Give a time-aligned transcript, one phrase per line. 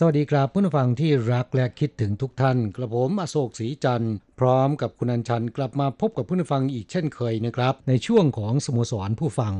[0.00, 9.54] สวัสดีครับผู้ฟังที่รักและคิดถึงทุกท่าน กระผมอโศกศรีจันทร์พร้อมกับคุณอัญชันกลับมาพบกับผู้ฟังอีกเช่นเคยนะครับ ในช่วงของสโมสรผู้ฟัง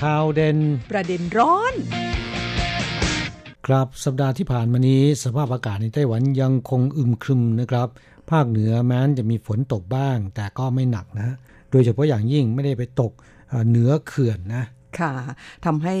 [0.00, 0.58] ข่าวเด่น
[0.90, 1.74] ประเด็นร้อน
[3.66, 7.88] ครับสัปดาห์ที่ผ่านมานี้ สภาพอากาศในไต้หวันยังคงอึมครึมนะครับ
[8.30, 11.28] ภาคเหนือแม้นจะมีฝนตกบ้าง แต่ก็ไม่หนักนะ
[11.70, 13.12] โดยเฉพาะอย่างยิ่งไม่ได้ไปตก
[13.54, 14.64] เอ่อเหนือเขื่อนนะ
[14.98, 15.14] ค่ะ
[15.64, 15.96] ทำให้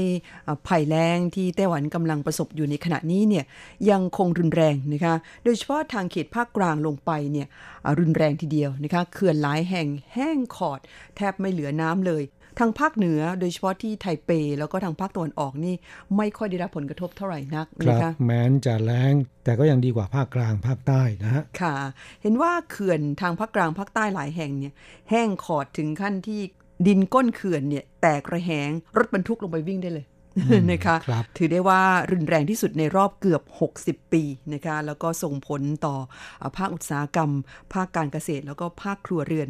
[0.46, 3.44] อ่าภัยแล้งที่ไต้หวันกำลังประสบอยู่ในขณะนี้เนี่ย
[3.90, 7.46] ยังคงรุนแรงนะคะโดยเฉพาะทางเขตภาคกลางลงไปเนี่ย
[7.84, 10.80] อ่ารุนแรงทีเดียวนะคะเขื่อนหลายแห่งแห้งขอด
[11.16, 12.24] แทบไม่เหลือน้ำเลย
[12.58, 15.74] ทางภาคเหนือโดยเฉพาะที่ไทเป แล้วก็ทางภาคตะวันออกนี่
[16.16, 19.12] ไม่ค่อยได้รับผลกระทบเท่าไหร่นักครันะบคะแม้นจะแล้ง
[19.44, 21.74] แต่ก็ยังดีกว่าภาคกลางภาคใต้นะฮะค่ะ
[22.22, 24.72] เห็นว่าเขื่อนทางภาคกลางภาคใต้หลายแห่งเนี่ย
[25.10, 26.40] แห้งขอดถึงขั้นที่
[26.86, 30.06] ดินก้นเขื่อนเนี่ยแตกระแหงรถบรรทุกลงไปวิ่งได้เลย
[30.70, 33.42] นะคะครับถือได้ว่ารุนแรงที่สุดในรอบเกือบ
[34.00, 34.22] 60 ปี
[34.54, 35.96] นะคะแล้วก็ส่งผลต่อ
[36.42, 37.30] อาภาคอุตสาหกรรม
[37.72, 39.48] ภาคการเกษตรแล้วก็ภาคครัวเรือน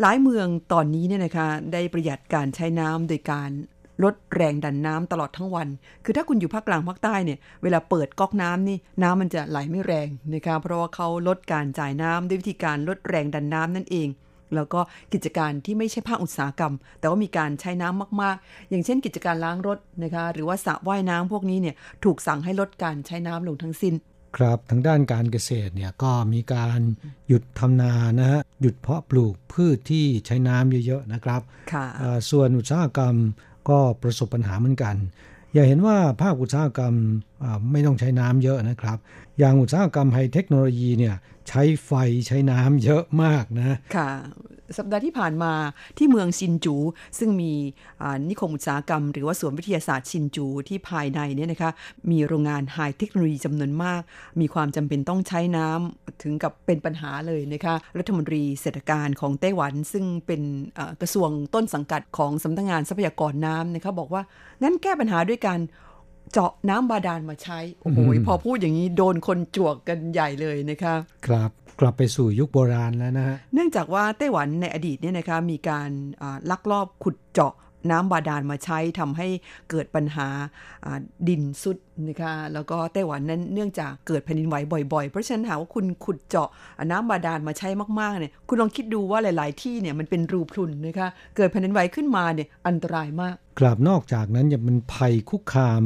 [0.00, 3.50] หลายเมืองตอนนี้เนี่ยนะคะได้ประหยัดการใช้น้ำโดยการ
[4.04, 5.68] ลดแรงดันน้ำตลอดทั้งวัน
[6.04, 14.08] คือถ้าคุณอยู่ภาคกลางภาคใต้เนี่ย เวลาเปิดก๊อกน้ำนี่น้ำมันจะไหลไม่แรงนะคะ เพราะว่าเขาลดการจ่ายน้ำด้วยวิธีการลดแรงดันน้ำนั่นเอง
[14.54, 14.80] แล้วก็
[15.12, 21.74] กิจการที่ไม่ใช่ภาคอุตสาหกรรม แต่ว่ามีการใช้น้ำมาก ๆ อย่างเช่น กิจการล้างรถนะคะหรือว่าสระว่ายน้ำพวกนี้เนี่ย
[22.04, 23.94] ถูกสั่งให้ลดการใช้น้ำลงทั้งสิ้น
[24.36, 26.80] ครับทางด้านการเกษตรเนี่ยก็มีการ
[27.28, 31.40] หยุดทำนานะฮะหยุดเพาะปลูกพืชที่ใช้น้ำเยอะๆนะครับ
[31.72, 33.14] ค่ะเอ่อส่วนอุตสาหกรรม
[33.68, 34.96] ก็ประสบปัญหาเหมือนกัน
[35.54, 36.94] อย่าเห็นว่าภาคอุตสาหกรรม
[37.44, 38.98] อ่าไม่ต้องใช้น้ำเยอะนะครับ
[39.38, 41.14] อย่างอุตสาหกรรมไฮเทคโนโลยีเนี่ย
[41.50, 41.92] ใช้ไฟ
[42.26, 44.10] ใช้น้ำเยอะมากนะค่ะ
[44.78, 45.52] สัปดาห์ที่ผ่านมา
[45.98, 46.76] ที่เมืองซินจู
[47.18, 47.52] ซึ่งมี
[48.28, 51.70] นิคมอุตสาหกรรม หรือว่าสวนวิทยาศาสตร์ซินจูที่ภายในเนี่ยนะคะ
[52.10, 54.00] มีโรงงานไฮเทคโนโลยีจำนวนมาก
[54.40, 60.42] มีความจำเป็นต้องใช้น้ำถึงกับเป็นปัญหาเลยนะคะรัฐมนตรีเศรษฐการของไต้หวัน ซึ่งเป็น
[61.00, 64.22] กระทรวงต้นสังกัดของสำนักงานทรัพยากรน้ำนะคะบอกว่า
[64.62, 65.60] งั้นแก้ปัญหาด้วยการ
[66.32, 70.94] เจาะน้ำบาดาลมาใช้ โอ้โหพอพูดอย่างนี้โดนคนจวกกันใหญ่เลยนะคะ
[71.26, 75.90] ครับกลับไปสู่ยุคโบราณแล้วนะฮะเนื่องจากว่าไต้หวันในอดีตเนี่ยนะคะมีการ
[76.22, 77.54] อ่าลักลอบขุดเจาะ
[77.90, 79.28] น้ำบาดาลมาใช้ทำให้
[79.70, 80.28] เกิดปัญหา
[80.84, 80.98] อ่า
[81.28, 81.76] ดินสุด
[82.08, 84.56] นะคะแล้วก็ไต้หวันนั้นเนื่องจากเกิดแผ่นดินไหว
[84.92, 86.48] บ่อยๆ เพราะฉะนั้นหากว่าคุณขุดเจาะ
[86.90, 87.68] น้ำบาดาลมาใช้
[88.00, 95.82] มากๆเนี่ยคุณลองคิดดูว่าหลายๆ ที่เนี่ยมันเป็นรูพรุนนะคะเกิดแผ่นดินไหวขึ้นมาเนี่ยอันตรายมากครับนอกจากนั้นยังเป็นภัยคุกคาม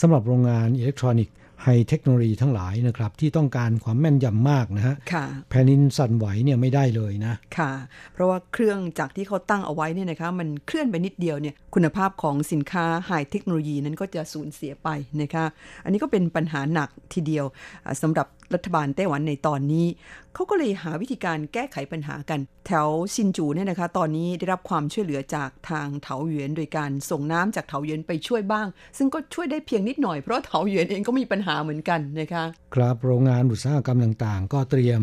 [0.00, 7.70] สำหรับโรงงานอิเล็กทรอนิกส์ไฮเทคโนโลยีทั้งหลายนะครับ ที่ต้องการความแม่นยำมากนะฮะค่ะแผ่นดินสั่นไหวเนี่ยไม่ได้เลยนะ ค่ะ
[8.12, 14.88] เพราะว่าเครื่องจักรที่เขาตั้งเอาไว้เนี่ยนะคะมันเคลื่อนไปนิดเดียวเนี่ยคุณภาพของสินค้าไฮเทคโนโลยีนั้นก็จะสูญเสียไป
[15.22, 15.44] นะคะ
[15.84, 17.44] อันนี้ก็เป็นปัญหาหนักทีเดียว
[17.84, 19.86] อ่าสำหรับรัฐบาลไต้หวันในตอนนี้
[20.34, 28.66] เขาก็เลยหาวิธีการแก้ไขปัญหากัน แถวซินจูเนี่ยนะคะ ตอนนี้ได้รับความช่วยเหลือจากทางเถาหยวนโดยการส่งน้ำจากเถาหยวนไปช่วยบ้าง
[28.98, 32.44] ซึ่งก็ช่วยได้เพียงนิดหน่อยเพราะเถาหยวนเองก็มีปัญหาเหมือนกันนะคะ
[32.74, 35.02] ครับโรงงานอุตสาหกรรมต่างๆ ก็เตรียม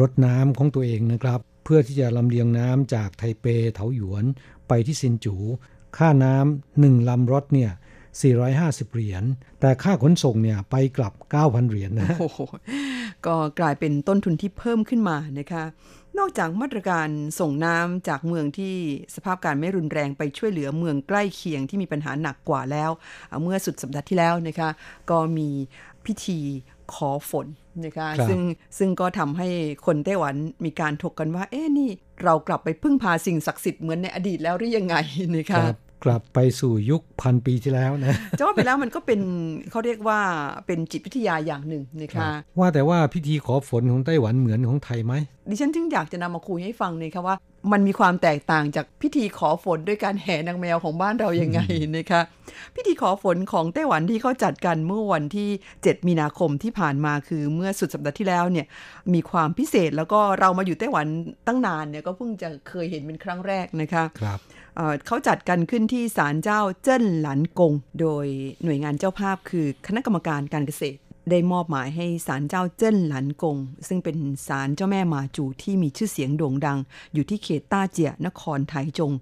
[0.00, 4.24] รถน้ำของตัวเองนะครับ เพื่อที่จะลำเลียงน้ำจากไทเปเถาหยวน
[4.68, 5.36] ไปที่ซินจู
[5.98, 7.70] ค่าน้ำหนึ่งลำรถเนี่ย
[8.20, 9.24] 450 เหรียญ
[9.60, 11.12] แต่ค่าขนส่งเนี่ยไปกลับ
[11.42, 12.40] 9,000 เหรียญนะโอ้โห
[13.26, 15.64] ก็กลายเป็นต้นทุนที่เพิ่มขึ้นมานะคะ
[16.18, 17.08] นอกจากมาตรการ
[17.40, 18.74] ส่งน้ำจากเมืองที่
[19.14, 22.90] สภาพการไม่รุนแรงไปช่วยเหลือเมืองใกล้เคียงที่มีปัญหาหนักกว่าแล้ว
[23.30, 24.70] อ่าเมื่อสุดสัปดาห์ที่แล้วนะคะ
[25.10, 25.48] ก็มี
[26.06, 26.40] พิธี
[26.94, 27.46] ขอฝน
[27.84, 28.40] นะคะครับซึ่ง
[28.78, 29.48] ซึ่งก็ทำให้
[29.86, 31.88] คนไต้หวันมีการถกกันว่า เอ๊ะนี่
[32.24, 34.96] เรากลับไปพึ่งพาสิ่งศักดิ์สิทธิ์เหมือนในอดีตแล้วหรือยังไง
[35.36, 39.20] นะคคะรับ กลับไปสู่ยุคพันปีที่แล้วนะจะว่าไปแล้วมันก็เป็น
[39.70, 40.18] เขาเรียกว่า
[40.66, 42.28] เป็นจิตวิทยาอย่างหนึ่งนะคะ
[42.58, 45.14] ว่าแต่ว่าพิธีขอฝนของไต้หวันเหมือนของไทยไหม
[45.50, 47.36] ดิฉันจึงอยากจะนำมาคุยให้ฟังเลยค่ะว่า
[47.72, 51.60] มันมีความแตกต่างจากพิธีขอฝนด้วยการแห่นางแมวของบ้านเรายังไง
[51.96, 52.22] นะคะ
[52.76, 55.48] พิธีขอฝนของไต้หวันที่เขาจัดกันเมื่อวันที่
[55.78, 58.66] 7 มีนาคมที่ผ่านมาคือเมื่อสุดสัปดาห์ที่แล้วเนี่ย
[59.14, 61.06] มีความพิเศษแล้วก็เรามาอยู่ไต้หวัน
[61.46, 64.38] ตั้งนานเนี่ยก็เพิ่งจะเคยเห็นเป็นครั้งแรกนะคะครับ
[64.76, 68.26] เอ่อเขาจัดกันขึ้นที่ศาลเจ้าเจิ้นหลันกง โดย
[68.64, 71.00] หน่วยงานเจ้าภาพคือคณะกรรมการการเกษตร
[71.30, 73.56] ได้มอบหมายให้ศาลเจ้าเจิ้นหลันกง
[73.88, 74.16] ซึ่งเป็น
[74.48, 76.78] ศาลเจ้าแม่มาจูที่มีชื่อเสียงโด่งดัง
[77.14, 79.12] อยู่ที่เขตต้าเจียนครไถจง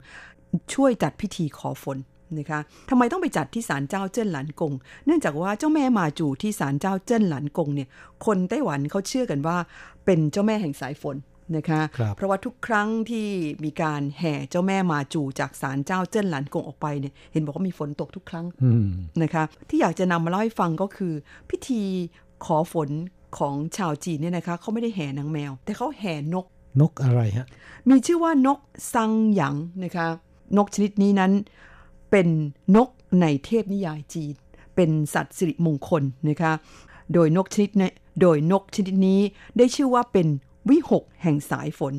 [0.73, 1.99] ช่วยจัดพิธีขอฝน
[2.39, 2.61] นะคะ
[2.91, 4.73] ทำไมต้องไปจัดที่ศาลเจ้าเจิ้นหลันกง
[5.07, 7.89] เนื่องจากว่าเจ้าแม่มาจูที่ศาลเจ้าเจิ้นหลันกงเนี่ย
[8.27, 9.57] คนไต้หวันเขาเชื่อกันว่า
[10.05, 11.17] เป็นเจ้าแม่แห่งสายฝน
[11.57, 13.27] นะคะครับเพราะว่าทุกครั้งที่
[13.65, 18.87] มีการแห่เจ้าแม่มาจูจากศาลเจ้าเจิ้นหลันกงออกไปเนี่ยเห็นบอกว่ามีฝนตกทุกครั้งอืม
[19.23, 21.13] นะคะ ที่อยากจะนำมาเล่าให้ฟังก็คือ
[21.51, 21.83] พิธี
[22.45, 22.91] ขอฝน
[23.39, 26.47] ของชาวจีนเนี่ยนะคะเขาไม่ได้แห่นางแมว แต่เขาแห่นก
[26.81, 27.47] นกอะไรฮะ
[27.89, 28.59] มีชื่อว่านก
[28.95, 30.07] ซังหยางนะคะ
[30.57, 31.33] นกชนิดนี้นั้น
[32.11, 32.29] เป็น
[32.77, 32.89] นก
[33.21, 34.35] ในเทพนิยายจีน
[34.75, 36.53] เป็นสัตว์สิริมงคลนะคะ
[37.15, 39.21] โดยนกชนิดนี้โดยนกชนิดนี้
[39.57, 40.27] ได้ชื่อว่าเป็น
[40.69, 41.95] วิหกแห่งสายฝน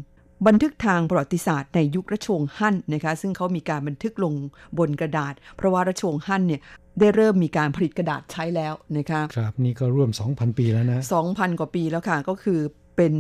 [0.48, 4.34] บันทึกทางประวัติศาสตร์ในยุครัชวงศ์ฮั่นนะคะซึ่งเขามีการบันทึกลง
[4.78, 6.62] บนกระดาษ เพราะว่ารัชวงศ์ฮั่นเนี่ย
[7.00, 12.60] ได้เริ่มมีการผลิตกระดาษใช้แล้วนะคะครับนี่ก็ร่วม 2,000 ปีแล้วนะ 2,000 กว่าปีแล้วค่ะ ก็คือ
[12.98, 13.14] เป็น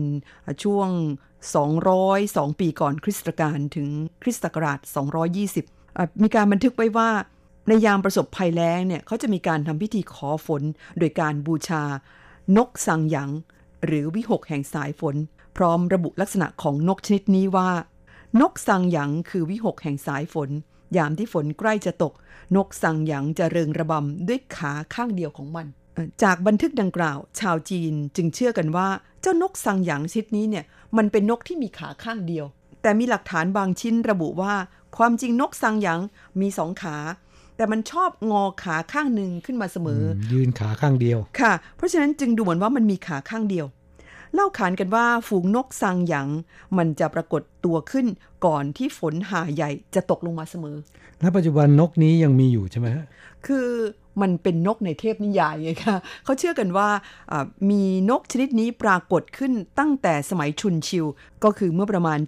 [0.63, 0.89] ช่วง
[1.75, 3.87] 202 ปีก่อนคริสตกาลถึง
[4.23, 4.79] คริสตศักราช
[5.37, 7.09] 220อะมีการบันทึกไว้ว่า
[7.67, 10.61] ในยามประสบภัยแล้งเนี่ยเขาจะมีการทำพิธีขอฝน
[10.99, 11.83] โดยการบูชา
[12.57, 13.29] นกสังหยัง
[13.85, 15.15] หรือวิหกแห่งสายฝน
[15.57, 17.69] พร้อมระบุลักษณะของนกชนิดนี้ว่า
[18.41, 20.49] นกสังหยังคือวิหกแห่งสายฝน
[20.97, 22.13] ยามที่ฝนใกล้จะตก
[22.55, 25.67] นกสังหยังจะเริงระบำด้วยขาข้างเดียวของมัน
[26.23, 28.87] จากบันทึกดังกล่าว ชาวจีนจึงเชื่อกันว่า
[29.21, 30.65] เจ้านกสังหยังชนิดนี้เนี่ย
[30.97, 32.45] มันเป็นนกที่มีขาข้างเดียว
[32.81, 34.53] แต่มีหลักฐานบางชิ้นระบุว่า
[34.97, 35.99] ความจริงนกสังหยัง
[36.41, 36.97] มีสองขา
[37.61, 43.65] แต่มันชอบงอขาข้างหนึ่งขึ้นมาเสมอ ยืนขาข้างเดียวค่ะ เพราะฉะนั้นจึงดูเหมือนว่ามันมีขาข้างเดียว
[44.33, 46.27] เล่าขานกันว่าฝูงนกซางหยัง
[46.77, 48.05] มันจะปรากฏตัวขึ้น
[48.45, 50.77] ก่อนที่ฝนหาใหญ่จะตกลงมาเสมอ
[51.21, 53.05] และปัจจุบันนกนี้ยังมีอยู่ใช่ไหมฮะ
[53.45, 53.67] คือ
[54.21, 56.89] มันเป็นนกในเทพนิยายไงคะเขาเชื่อกันว่า
[57.31, 61.05] อ่ามีนกชนิดนี้ปรากฏขึ้นตั้งแต่สมัยชุนชิว
[61.43, 62.19] ก็คือเมื่อประมาณ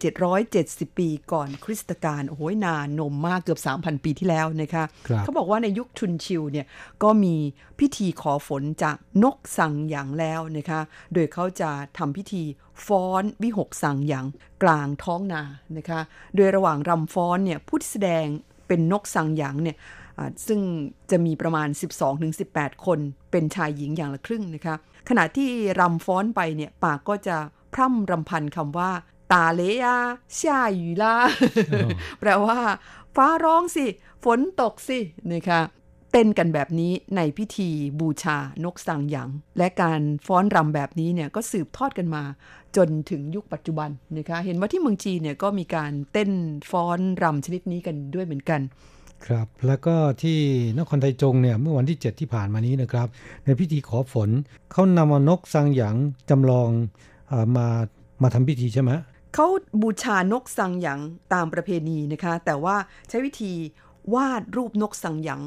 [0.45, 6.65] 770 ปีก่อนคริสตกาลโอ้โหนานนมมากเกือบ 3,000 ปีที่แล้วนะคะครับเขาบอกว่าในยุคชุนชิวเนี่ย
[7.03, 7.35] ก็มี
[7.80, 10.79] พิธีขอฝนจากนกสังหยางแล้วนะคะ
[11.13, 12.44] โดยเขาจะทำพิธี
[12.86, 14.25] ฟ้อนวิหกสังหยาง
[14.63, 15.44] กลางท้องนา
[15.77, 16.00] นะคะ
[16.36, 18.25] โดยระหว่างรำฟ้อนเนี่ยผู้ที่แสดง
[18.68, 20.02] เป็นนกสังหยางเนี่ยอ่า
[20.48, 20.60] ซึ่ง
[21.12, 21.68] จะมีประมาณ
[22.27, 23.00] 12-18 คน
[23.31, 24.75] เป็นชายหญิงอย่างละครึ่งนะคะ
[25.10, 25.50] ขณะที่
[25.80, 27.38] รำฟ้อนไปเนี่ยปากก็จะ
[27.74, 28.92] พร่ำรำพันคำว่า
[29.31, 29.98] ตาเลยา
[30.38, 31.15] ช่าหยูล่า
[32.19, 32.60] แปลว่า
[33.15, 33.86] ฟ้าร้องสิ
[34.24, 35.00] ฝนตกสิ
[35.33, 35.62] นะคะ
[36.12, 37.69] เต้นกันแบบนี้ในพิธี
[38.00, 42.24] บูชานกสังหยางและการฟ้อนรำแบบนี้เนี่ยก็สืบทอดกันมา
[42.75, 46.31] จนถึงยุคปัจจุบันนะคะ เห็นว่าที่เมืองจีนเนี่ยก็มีการเต้น
[46.71, 48.62] ฟ้อนรำชนิดนี้กันด้วยเหมือนกัน
[49.25, 50.39] ครับแล้วก็ที่
[50.77, 53.07] นครไทจงเนี่ยเมื่อวันที่ 7 ที่ผ่านมานี้นะครับ
[53.45, 54.30] ในพิธีขอฝน
[54.71, 55.95] เขานำเอานกสังหยาง
[56.30, 56.69] จำลอง
[57.30, 57.67] เออมา
[58.24, 58.91] มาทำพิธีใช่ไหม
[59.36, 59.48] เขา
[59.82, 61.00] บูชานกสังหยาง
[61.34, 62.75] ตามประเพณีนะคะ แต่ว่า
[63.10, 63.53] ใช้วิธี
[64.13, 65.41] วาดรูปนกสังหยาง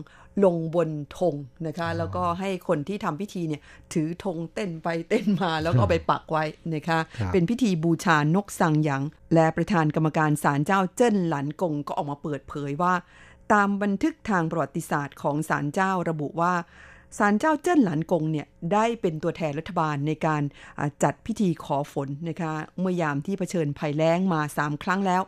[0.45, 1.35] ลงบนธง
[1.67, 6.45] นะคะ แล้วก็ให้คนที่ทำพิธีเนี่ยถือธงเต้นไปเต้นมาแล้วก็เอาไปปักไว้
[6.75, 9.03] นะคะครับเป็นพิธีบูชานกสังหยาง
[9.35, 12.95] และประธานกรรมการศาลเจ้าเจิ้นหลันกงก็ออกมาเปิดเผยว่า
[13.53, 16.55] ตามบันทึกทางประวัติศาสตร์ของศาลเจ้าระบุว่า
[17.19, 20.43] ศาลเจ้าเจิ้นหลันกงเนี่ยได้เป็นตัวแทนรัฐบาลในการ
[21.03, 25.23] จัดพิธีขอฝนนะคะเมื่อยามที่เผชิญภัยแล้งมา 3 ครั้งแล้ว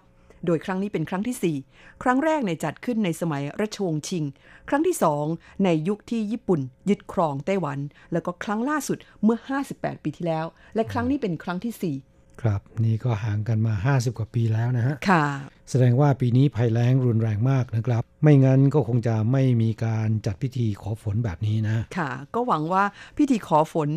[0.47, 4.25] โดยครั้งนี้เป็นครั้งทีสี่4 ครั้งแรกในจัดขึ้นในสมัยรัชวงศ์ชิง
[4.69, 4.97] ครั้งที่
[5.29, 7.79] 2 ในยุคที่ญี่ปุ่น ยึดครองไต้หวัน
[8.13, 9.39] แล้วก็ครั้งล่าสุดเมื่อ
[9.73, 11.97] 58 ปีที่แล้ว และครั้งนี้เป็นครั้งทีสี่
[12.43, 15.25] ครับนี่ก็ห่างกันมา 50 กว่าปีแล้วนะฮะ4ค่ะ
[15.71, 22.85] แสดงว่าปีนี้ภัยแล้งรุนแรงมากนะครับ ไม่งั้นก็คงจะไม่มีการจัดพิธีขอฝนแบบนี้นะ ค่ะ ก็หวังว่า
[23.19, 23.89] พิธีขอฝน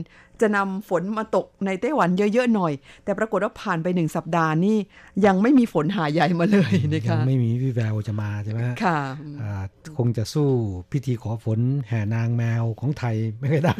[0.41, 4.77] จะนำฝนมาตกในไต้หวันเยอะๆหน่อย แต่ปรากฏว่าผ่านไปหนึ่งสัปดาห์นี่
[5.25, 8.99] ยังไม่มีฝนหาใหญ่มาเลยนะยัคะไม่มีวิแววจะมาใช่ไหมฮะค่ะ
[9.41, 9.53] อ่า
[9.97, 10.49] คงจะสู้
[10.91, 13.77] พิธีขอฝนแห่นางแมวของไทยไม่ค่อยได้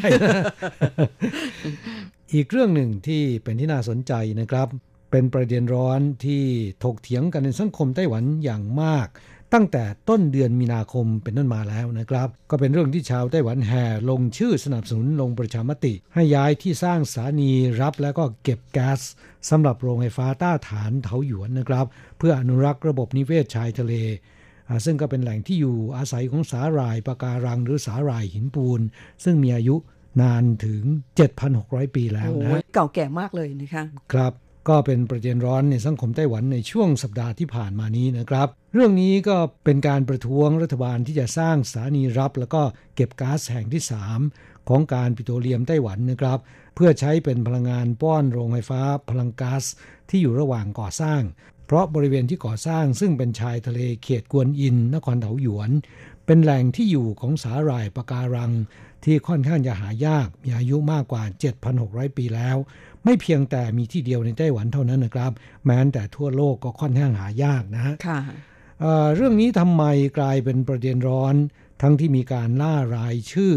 [2.34, 4.68] อีกเรื่องหนึ่งที่เป็นที่น่าสนใจนะครับ
[5.12, 6.44] เป็นประเด็นร้อนที่
[6.84, 9.08] ถกเถียงกันในสังคมไต้หวันอย่างมาก
[9.54, 19.00] ตั้งแต่ต้นเดือนมีนาคมเป็นต้นมาแล้วนะครับ ก็เป็นเรื่องที่ชาวไต้หวันแห่ลงชื่อสนับสนุนลงประชามติ ให้ย้ายที่สร้างสถานีรับและก็เก็บแก๊ส
[19.50, 21.86] สำหรับโรงไฟฟ้าต้าฐานเถาหยวนนะครับ
[22.18, 23.94] เพื่ออนุรักษ์ระบบนิเวศชายทะเล
[24.86, 28.82] ซึ่งก็เป็นแหล่งที่อยู่อาศัยของสาหร่ายปะการังหรือสาหร่ายหินปูน
[29.24, 29.76] ซึ่งมีอายุ
[30.22, 30.84] นานถึง
[31.42, 34.34] 7,600 ปีแล้วนะเก่าแก่มากเลยนะคะครับ
[34.70, 42.62] ก็เป็นประเด็นร้อนในสังคมไต้หวันในช่วงสัปดาห์ที่ผ่านมานี้นะครับ เรื่องนี้ก็เป็นการประท้วงรัฐบาลที่จะสร้างสถานีรับ แล้วก็
[42.96, 43.84] เก็บก๊าซแห่งที่
[44.26, 46.40] 3 ของการปิโตรเลียมไต้หวันนะครับ
[46.76, 49.64] เพื่อใช้เป็นพลังงานป้อนโรงไฟฟ้าพลังก๊าซ
[50.10, 51.22] ที่อยู่ระหว่างก่อสร้าง
[51.66, 55.72] เพราะบริเวณที่ก่อสร้างซึ่งเป็นชายทะเลเขตกวนอินนครเถาหยวน
[56.26, 58.52] เป็นแหล่งที่อยู่ของสาหร่ายปะการัง
[59.04, 61.24] ที่ค่อนข้างจะหายาก มีอายุมากกว่า
[61.70, 62.58] 7,600 ปีแล้ว
[63.04, 65.32] ไม่เพียงแต่มีที่เดียวในไต้หวันเท่านั้นนะครับ
[65.66, 67.96] แม้แต่ทั่วโลกก็ค่อนข้างหายากนะฮะ
[69.16, 69.84] เรื่องนี้ทำไม
[70.18, 71.36] กลายเป็นประเด็นร้อน
[71.82, 73.54] ทั้งที่มีการล่ารายชื่อ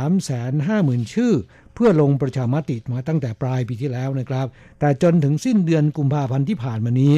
[0.00, 1.32] 350,000 ชื่อ
[1.74, 4.46] เพื่อลงประชามติมาตั้งแต่ปลายปีที่แล้วนะครับ
[4.80, 7.14] แต่จนถึงสิ้นเดือนกุมภาพันธ์ที่ผ่านมานี้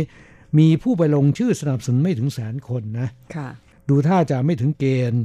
[0.59, 3.09] มีผู้ไปลงชื่อสนับสนุนไม่ถึงแสนคนนะ
[3.89, 5.23] ดูท่าจะไม่ถึงเกณฑ์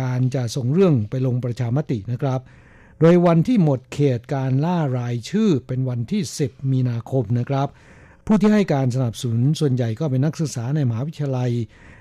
[0.00, 2.40] การจะส่งเรื่องไปลงประชามตินะครับ
[3.00, 7.68] โดยวันที่หมดเขตการล่ารายชื่อเป็นวันที่ 10 มีนาคมนะครับ
[8.26, 11.50] ผู้ที่ให้การสนับสนุนส่วนใหญ่ก็เป็นนักศึกษาในมหาวิทยาลัย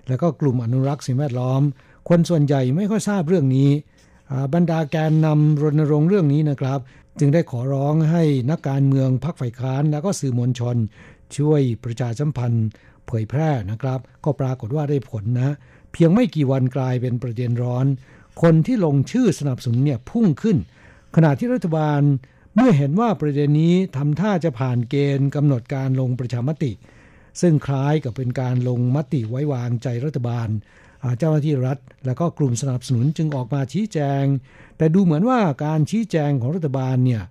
[0.07, 1.61] และก็กลุ่มอนุรักษ์สิ่งแวดล้อม
[2.09, 3.69] คนส่วนใหญ่ไม่ค่อยทราบเรื่องนี้
[4.53, 6.79] บรรดาแกนนำรณรงค์เรื่องนี้นะครับ
[7.19, 10.75] จึงได้ขอร้องให้นักการเมืองพรรคฝ่ายค้าน และก็สื่อมวลชน
[11.37, 12.67] ช่วยประชาสัมพันธ์
[13.07, 15.55] เผยแพร่นะครับ ก็ปรากฏว่าได้ผลนะ
[15.91, 17.85] เพียงไม่กี่วันกลายเป็นประเด็นร้อน
[18.41, 20.57] คนที่ลงชื่อสนับสนุนเนี่ยพุ่งขึ้น
[21.15, 22.01] ขณะที่รัฐบาล
[22.55, 26.71] เมื่อเห็นว่าประเด็นนี้ทำท่าจะผ่านเกณฑ์กำหนดการลงประชามติ
[27.41, 30.49] ซึ่งคล้ายกับเป็นการลงมติไว้วางใจรัฐบาล
[31.19, 34.23] เจ้าหน้าที่รัฐ และก็กลุ่มสนับสนุนจึงออกมาชี้แจง
[34.77, 37.21] แต่ดูเหมือนว่าการชี้แจงของรัฐบาลเนี่ย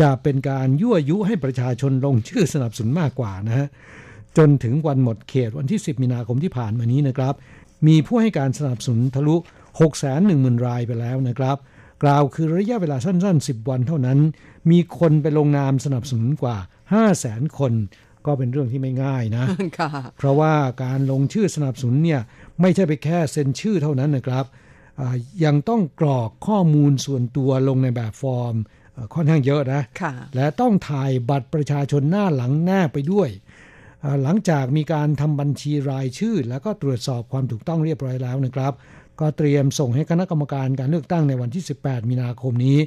[0.00, 3.68] จะเป็นการยั่วยุให้ประชาชนลงชื่อสนับสนุนมากกว่านะฮะ
[4.36, 7.34] จนถึงวันหมดเขตวันที่ 10 มีนาคมที่ผ่านมานี้นะครับ
[7.86, 9.36] มีผู้ให้การสนับสนุนทะลุ
[10.00, 11.56] 610,000 รายไปแล้วนะครับ
[12.02, 14.18] กล่าวคือระยะเวลาสั้น ๆ 10 วันเท่านั้น
[14.70, 16.56] มีคนไปลงนามสนับสนุนกว่า
[16.92, 17.72] 5 0 0แสนคน
[18.26, 19.44] ก็เป็นเรื่องที่ไม่ง่ายนะ
[20.18, 22.20] เพราะว่าการลงชื่อสนับสนุนเนี่ย
[22.60, 24.44] ไม่ใช่ไปแค่เซ็นชื่อเท่านั้นนะครับ
[25.44, 28.54] ยังต้องกรอกข้อมูลส่วนตัวลงในแบบฟอร์ม
[29.14, 29.82] ค่อนข้างเยอะนะ
[30.36, 33.28] และต้องถ่ายบัตรประชาชนหน้าหลังแนบไปด้วย
[34.22, 38.72] หลังจากมีการทำบัญชีรายชื่อ แล้วก็ตรวจสอบความถูกต้องเรียบร้อยแล้วนะครับ
[39.20, 42.78] ก็เตรียมส่งให้คณะกรรมการการเลือกตั้งในวันที่ 18 มีนาคมนี้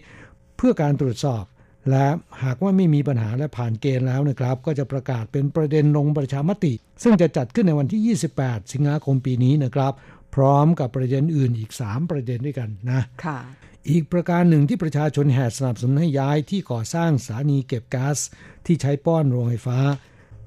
[0.58, 1.44] เพื่อการตรวจสอบ
[1.92, 2.08] และ
[2.44, 9.94] หากว่าไม่มีปัญหาและผ่านเกณฑ์แล้วนะครับ ก็จะประกาศเป็นประเด็นลงประชามติ ซึ่งจะจัดขึ้นในวันที่ 28 สิงหาคมปีนี้นะครับ
[10.36, 13.40] พร้อมกับประเด็นอื่นอีก 3 ประเด็นด้วยกันนะค่ะ
[13.90, 18.18] อีกประการหนึ่งที่ประชาชนแห่สนับสนุนให้ย้ายที่ก่อสร้างสถานีเก็บก๊าซ
[18.66, 19.80] ที่ใช้ป้อนโรงไฟฟ้า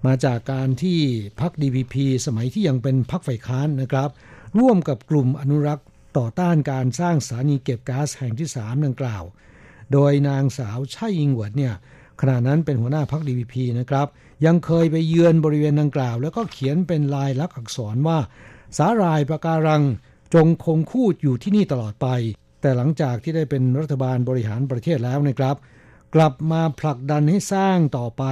[0.07, 1.01] มาจากการที่
[1.41, 1.95] พรรค DPP
[2.27, 4.11] สมัยที่ยังเป็นพรรคฝ่ายค้านนะครับ
[4.59, 5.87] ร่วมกับกลุ่มอนุรักษ์
[6.19, 9.23] ต่อต้านการสร้างสถานีเก็บก๊าซแห่งที่สามดังกล่าว
[9.93, 11.75] โดยนางสาวชัยอิงหวดเนี่ย
[12.21, 14.07] ขณะนั้นเป็นหัวหน้าพรรคดีพีนะครับ
[14.47, 18.19] ยังเคยไปเยือนบริเวณดังกล่าว แล้วก็เขียนเป็นลายลักษณ์อักษรว่า
[18.79, 19.83] สาหร่ายปะการัง
[20.35, 22.09] จงคงคู่อยู่ที่นี่ตลอดไป
[22.61, 25.57] แต่หลังจากที่ได้เป็นรัฐบาลบริหารประเทศแล้วนะครับ
[26.15, 28.25] กลับมาผลักดันให้สร้างต่อไป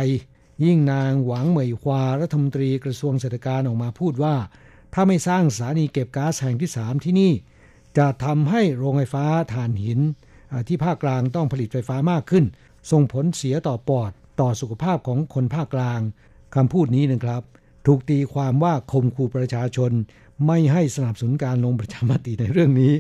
[0.65, 4.37] ยิ่งนางหวังเหมยควารัฐมนตรีกระทรวงเศรษฐการออกมาพูดว่า
[4.95, 7.33] ถ้าไม่สร้างสถานีเก็บก๊าซแห่งที่3ที่นี่
[7.99, 10.01] จะทำให้โรงไฟฟ้าถ่านหิน
[10.69, 12.45] ที่ภาคกลางต้องผลิตไฟฟ้ามากขึ้น
[12.91, 14.11] ส่งผลเสียต่อปอด
[14.41, 16.01] ต่อสุขภาพของคนภาคกลาง
[16.55, 17.43] คำพูดนี้นะครับ
[17.87, 19.93] ถูกตีความว่าคมคูประชาชน
[20.47, 22.93] ไม่ให้สนับสนุนการลงประชามติในเรื่องนี้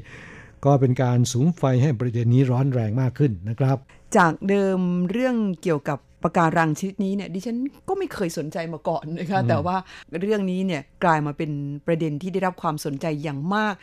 [0.64, 3.76] ก็เป็นการสูงไฟให้ประเด็นนี้ร้อนแรงมากขึ้นนะครับ
[4.16, 7.56] จากเดิมเรื่องเกี่ยวกับ ปะการังชนิดนี้เนี่ยดิฉัน
[7.88, 9.76] ก็ไม่เคยสนใจมาก่อนนะคะแต่ว่า
[10.20, 11.50] เรื่องนี้เนี่ยกลายมาเป็น
[11.86, 13.74] ประเด็นที่ได้รับความสนใจอย่างมาก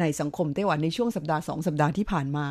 [0.00, 2.46] ในสังคมไต้หวันในช่วงสัปดาห์สองสัปดาห์ที่ผ่านมา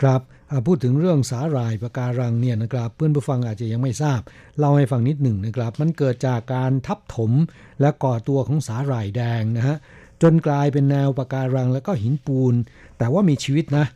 [0.00, 0.22] ครับ
[0.66, 4.20] พูดถึงเรื่องสาหร่ายปะการังเนี่ยนะครับเพื่อนผู้ฟังอาจจะยังไม่ทราบ
[4.58, 7.32] เล่าให้ฟังนิดหนึ่งนะครับ มันเกิดจากการทับถม
[7.80, 9.76] และก่อตัวของสาหร่ายแดงนะฮะ
[10.22, 12.54] จนกลายเป็นแนวปะการังแล้วก็หินปูน
[12.98, 13.86] แต่ว่ามีชีวิตนะ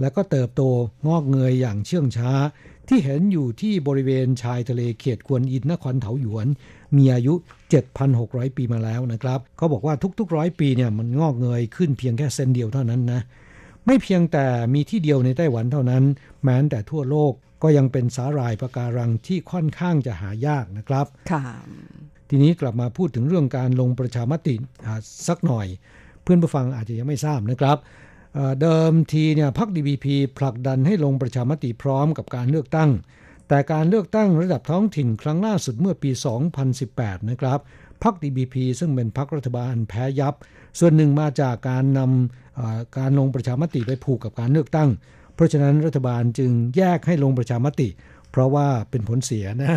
[0.00, 0.62] แล้วก็เติบโต
[1.06, 2.32] งอกเงยอย่างเชื่องช้า
[2.92, 6.46] ที่เห็นอยู่ที่บริเวณชายทะเลเขตกวนอินนครเถาหยวน
[6.96, 7.34] มีอายุ
[7.96, 13.20] 7,600 ปีมาแล้วนะครับ เขาบอกว่าทุกๆร้อยปีเนี่ยมันงอกเงยขึ้นเพียงแค่เส้นเดียวเท่านั้นนะ
[13.86, 16.04] ไม่เพียงแต่มีที่เดียวในไต้หวันเท่านั้น
[16.44, 17.32] แม้แต่ทั่วโลก
[17.62, 21.42] ก็ยังเป็นสาหร่ายปะการังที่ค่อนข้างจะหายากนะครับค่ะ
[22.28, 24.54] ทีนี้กลับมาพูดถึงเรื่องการลงประชามติ
[25.28, 25.66] สักหน่อย
[26.22, 27.76] เพื่อนผู้ฟังอาจจะยังไม่ทราบนะครับ
[28.60, 30.06] เดิมทีเนี่ยพรรค DPP
[30.38, 32.90] ผลักดันให้ลงประชามติพร้อมกับการเลือกตั้ง
[33.48, 36.10] แต่การเลือกตั้งระดับท้องถิ่นครั้งล่าสุดเมื่อปี
[36.70, 37.58] 2018 นะครับ
[38.02, 40.34] พรรค DPP ซึ่งเป็นพรรครัฐบาลแพ้ยับ
[40.78, 44.88] ส่วนหนึ่งมาจากการนำการลงประชามติไปผูกกับการเลือกตั้ง
[45.34, 47.88] เพราะฉะนั้นรัฐบาลจึงแยกให้ลงประชามติ
[48.30, 49.68] เพราะว่าเป็นผลเสียนะ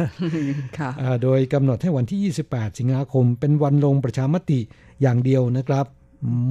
[1.23, 4.59] โดยกำหนดให้วันที่ 28 สิงหาคม เป็นวันลงประชามติ
[5.01, 5.85] อย่างเดียวนะครับ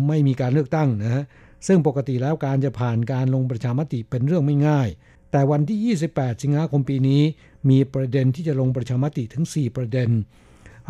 [0.09, 1.25] ไม่มีการเลือกตั้งนะ
[1.67, 4.89] ซึ่งปกติแล้วการจะผ่านการลงประชามติเป็นเรื่องไม่ง่าย
[5.31, 7.23] แต่วันที่ 28 สิงหาคมปีนี้
[7.71, 10.11] มีประเด็นที่จะลงประชามติถึง 4 ประเด็น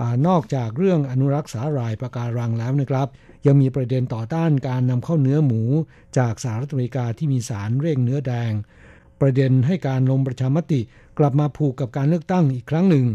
[0.00, 3.09] อนอกจากเรื่องอนุรักษ์สาหร่ายปะการังแล้วนะครับ
[3.47, 5.62] ยังมีประเด็นต่อต้านการนำเข้าเนื้อหมู
[6.19, 8.52] จากสหรัฐอเมริกาที่มีสารเร่งเนื้อแดง
[9.21, 10.81] ประเด็นให้การลงประชามติ
[11.19, 13.07] กลับมาผูกกับการเลือกตั้งอีกครั้งหนึ่ง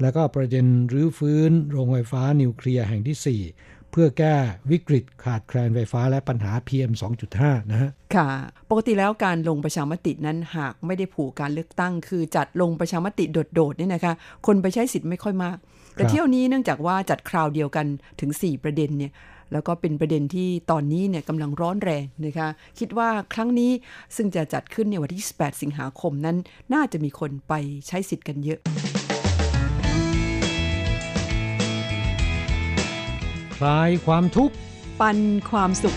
[0.00, 4.34] แล้วก็ประเด็นรื้อฟื้นโรงไฟฟ้านิวเคลียร์แห่งที่ 4 พื่อแก้
[4.70, 6.92] วิกฤตขาดแคลนไฟฟ้าและปัญหา PM
[7.30, 8.28] 2.5 นะฮะ ค่ะ
[8.70, 13.24] ปกติแล้วการลงประชามตินั้นหากไม่ได้ผูกการเลือกตั้ง คือจัดลงประชามติ
[13.54, 14.14] โดดๆเนี่ยนะคะ
[14.46, 15.56] คนไปใช้สิทธิ์ไม่ค่อยมาก
[15.94, 17.86] แต่เที่ยวนี้เนื่องจากว่าจัดคราวเดียวกัน
[18.20, 19.12] ถึง 4 ประเด็นเนี่ย
[19.52, 22.48] แล้วก็เป็นประเด็นที่ตอนนี้เนี่ยกำลังร้อนแรงนะคะ
[22.78, 23.70] คิดว่าครั้งนี้
[24.16, 26.36] ซึ่งจะจัดขึ้นในวันที่ 28 สิงหาคมนั้น
[26.74, 27.52] น่าจะมีคนไป
[27.88, 28.60] ใช้สิทธิ์กันเยอะ
[33.56, 34.54] คลายความทุกข์
[35.00, 35.18] ปัน
[35.50, 35.96] ความสุข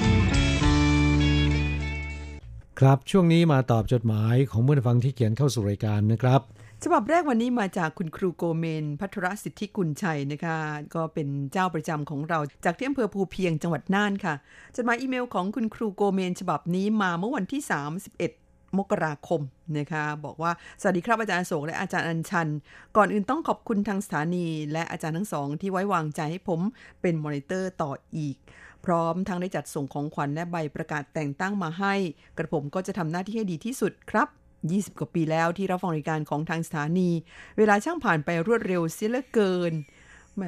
[2.80, 6.42] ครับช่วงนี้มาตอบจดหมายของผู้ฟังที่เขียนเข้าสู่รายการนะครับ
[6.84, 10.58] ฉบับแรกวันนี้มาจากคุณครูโกเมน พัทรสิทธิกุลชัยนะคะ
[10.96, 14.34] ก็เป็นเจ้าประจำของเราจากที่อำเภอภูเพียงจังหวัดน่านค่ะ
[14.76, 17.62] จดหมายอีเมลของคุณครูโกเมน ฉบับนี้มาเมื่อวันที่
[18.10, 19.42] 31 มกราคม
[19.78, 22.48] นะคะบอกว่า สวัสดีครับอาจารย์โศกและอาจารย์อัญชัน
[22.98, 26.62] ก่อนอื่นต้องขอบคุณทางสถานี และอาจารย์ทั้งสองที่ไว้วางใจให้ผม
[27.02, 28.36] เป็นมอนิเตอร์ต่ออีก
[28.86, 31.94] พร้อมทั้งได้จัดส่งของขวัญและใบประกาศแต่งตั้งมาให้
[32.38, 34.28] กระผมก็จะทำหน้าที่ให้ดีที่สุดครับ
[34.64, 37.10] 20 กว่าปีแล้วที่รับฟังรายการของทางสถานี
[37.58, 39.74] เวลาช่างผ่านไปรวดเร็วเสียเหลือเกิน
[40.38, 40.44] แหม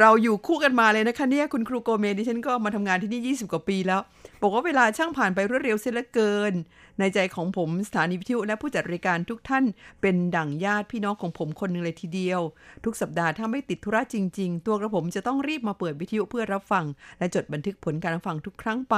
[0.00, 4.00] เราอยู่คู่กันมาเลยนะคะเนี่ยคุณครูโกเมดิฉันก็มาทำงานที่นี่ 20 กว่าปีแล้ว
[4.42, 6.52] บอกว่าเวลาช่างผ่านไปรวดเร็วเสียเหลือเกิน
[6.98, 9.64] ในใจของผมสถานีวิทยุและผู้จัดรายการทุกท่าน
[10.00, 12.40] เป็นดั่งญาติพี่น้องของผมคนหนึ่งเลยทีเดียว
[12.84, 16.84] ทุกสัปดาห์ถ้าไม่ติดธุระจริง ๆ ตัวกระผมจะต้องรีบมาเปิดวิทยุเพื่อรับฟัง
[17.18, 18.96] และจดบันทึกผลการฟังทุกครั้งไป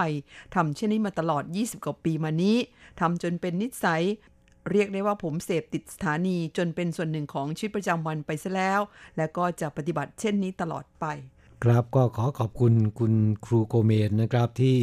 [0.54, 2.56] ทำเช่นนี้มาตลอด 20 กว่าปีมานี้
[3.00, 4.02] ทำจนเป็นนิสัย
[4.70, 8.80] เรียกได้ว่าผมเสพติดสถานีจนเป็นส่วนหนึ่งของชีวิตประจำวันไปซะแล้ว
[9.16, 11.04] และก็จะปฏิบัติเช่นนี้ตลอดไป
[11.64, 14.78] ครับก็ขอขอบคุณคุณครูโกเมนนะครับที่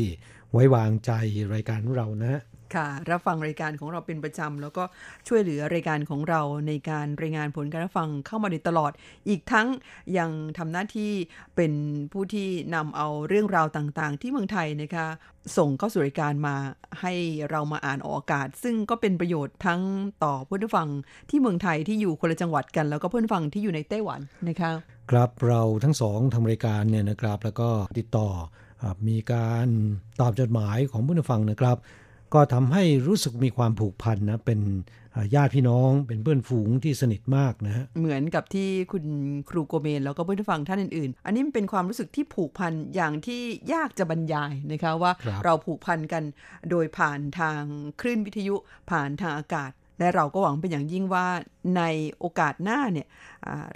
[0.52, 1.12] ไว้วางใจ
[1.54, 2.42] รายการของเรานะ
[2.76, 4.84] ค่ะ รับฟังรายการของเราเป็นประจำแล้วก็
[5.28, 8.92] ช่วยเหลือรายการของเราในการรายงานผลการรับฟังเข้ามาโดยตลอด
[9.30, 9.68] อีกทั้ง
[10.18, 11.12] ยังทำหน้าที่
[11.56, 11.74] เป็น
[12.12, 15.08] ผู้ที่นำเอาเรื่องราวต่างๆ ที่เมืองไทยนะคะ
[15.58, 16.56] ส่งเข้าสู่รายการมา
[17.02, 17.14] ให้
[17.50, 19.82] เรามาอ่านออกอากาศ ซึ่งก็เป็นประโยชน์ทั้ง
[20.24, 20.88] ต่อผู้ฟัง
[21.30, 24.72] ที่เมืองไทยที่อยู่คนละจังหวัดกัน แล้วก็เพื่อนฟังที่อยู่ในไต้หวันนะคะ
[25.12, 28.30] ครับเราทั้งสองทำรายการเนี่ยนะครับ แล้วก็ติดต่อ
[29.08, 29.68] มีการ
[30.22, 31.78] ตอบจดหมายของผู้ฟังนะครับ
[32.34, 34.60] ก็ทำให้รู้สึกมีความผูกพันนะเป็น
[35.36, 39.06] ญาติพี่น้องเป็นเพื่อนฝูงที่สนิทมากนะฮะเหมือนกับที่คุณ
[39.50, 43.42] ครูโกเมนแล้วก็เพื่อนฟังท่านอื่นๆ อันนี้เป็นความรู้สึกที่ผูกพันอย่างที่
[43.74, 45.12] ยากจะบรรยายนะคะว่า
[45.44, 46.24] เราผูกพันกัน
[46.70, 47.62] โดยผ่านทาง
[48.02, 48.56] คลื่นวิทยุ
[48.92, 49.72] ผ่านทางอากาศ
[50.04, 51.28] และเราก็หวังเป็นอย่างยิ่งว่า
[51.78, 51.82] ใน
[52.20, 53.08] โอกาสหน้าเนี่ย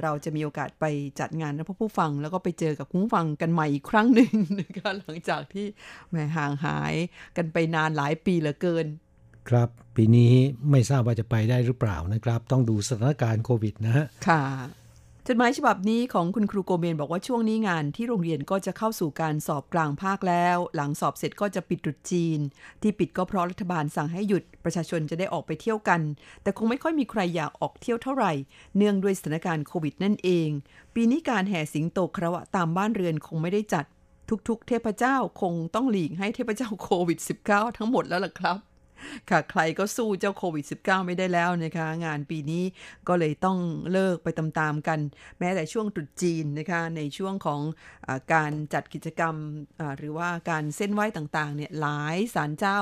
[0.01, 0.85] เราจะมีโอกาสไป
[1.19, 5.67] จัดงานนะผู้ฟัง แล้วก็ไปเจอกับผู้ฟังกันใหม่อีกครั้งหนึ่งนะคะหลังจากที่
[6.09, 6.93] แหมห่างหาย
[7.37, 8.85] กันไปนานหลายปีเหลือเกิน
[9.49, 10.33] ครับปีนี้
[10.71, 14.43] ไม่ทราบว่าจะไปได้หรือเปล่านะครับ ต้องดูสถานการณ์โควิดนะฮะค่ะ
[15.29, 22.39] จดหมายฉบับนี้ของคุณครูโกเมนบอกว่าช่วงนี้งานที่โรงเรียนก็จะเข้าสู่การสอบกลางภาคแล้ว หลังสอบเสร็จก็จะปิดตรุษจีน
[22.81, 26.01] ที่ปิดก็เพราะรัฐบาลสั่งให้หยุดประชาชนจะได้ออกไปเที่ยวกัน
[26.41, 28.33] แต่คงไม่ค่อยมีใครอยากออกเที่ยวเท่าไหร่
[28.77, 30.49] เนื่องด้วยสถานการณ์โควิดนั่นเอง
[30.95, 33.85] ปีนี้การแห่สิงโตครวะตามบ้านเรือนคงไม่ได้จัด
[34.49, 38.57] ทุกๆ เทพเจ้าคงต้องหลีกให้เทพเจ้าโควิด -19 ทั้งหมดแล้วล่ะครับ
[39.29, 42.63] ค่ะใครก็สู้เจ้าโควิด -19 ไม่ได้แล้วนะคะ งานปีนี้
[43.07, 43.57] ก็เลยต้อง
[43.91, 44.99] เลิกไปตามๆกัน
[45.39, 47.61] แม้แต่ช่วงตรุษจีนนะคะในช่วงของ
[48.07, 49.35] อการจัดกิจกรรม
[49.97, 52.77] หรือว่าการเส้นไหว้ต่างๆเนี่ยหลายศาลเจ้า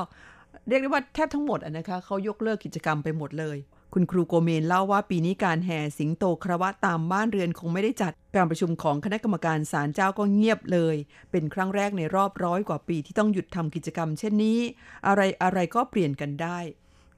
[0.68, 3.58] เรียกได้ว่าแทบทั้งหมดนะคะเขายกเลิกกิจกรรมไปหมดเลย
[3.98, 10.96] คุณครูโกเมนเล่าว่าปีนี้การแห่สิงโตครวะตามบ้านเรือนคงไม่ได้จัด การประชุมของคณะกรรมการศาลเจ้าก็เงียบเลย
[11.32, 14.60] เป็นครั้งแรกในรอบร้อยกว่าปีที่ต้องหยุดทำกิจกรรม เช่นนี้
[15.08, 16.60] อะไรอะไรก็เปลี่ยนกันได้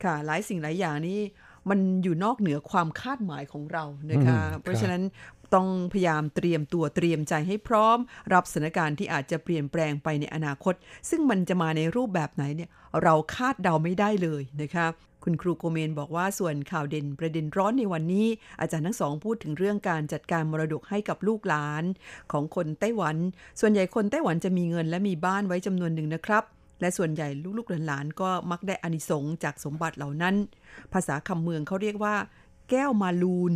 [0.03, 1.19] ค่ะ หลายสิ่งหลายอย่างนี้
[1.69, 5.03] มันอยู่นอกเหนือความคาดหมายของเรานะคะ เพราะฉะนั้น
[5.53, 7.97] ต้องพยายามเตรียมตัวเตรียมใจให้พร้อม
[8.33, 10.73] รับสถานการณ์ที่อาจจะเปลี่ยนแปลงไปในอนาคต
[11.09, 12.69] ซึ่งมันจะมาในรูปแบบไหนเนี่ย
[13.03, 14.87] เราคาดเดาไม่ได้เลยนะคะ
[15.23, 18.27] คุณครูโกเมนบอกว่าส่วนข่าวเด่นประเด็นร้อนในวันนี้
[18.61, 21.83] อาจารย์ทั้งสองพูดถึงเรื่องการจัดการมรดกให้กับลูกหลาน
[22.31, 23.17] ของคนไต้หวัน
[23.59, 26.43] ส่วนใหญ่คนไต้หวันจะมีเงินและมีบ้านไว้จำนวนหนึ่งนะครับ
[26.81, 27.27] และส่วนใหญ่
[27.57, 30.35] ลูกๆหลานๆก็มักได้อานิสงส์จากสมบัติเหล่านั้น
[30.93, 32.15] ภาษาคำเมืองเขาเรียกว่า
[32.69, 33.53] แก้วมาลูน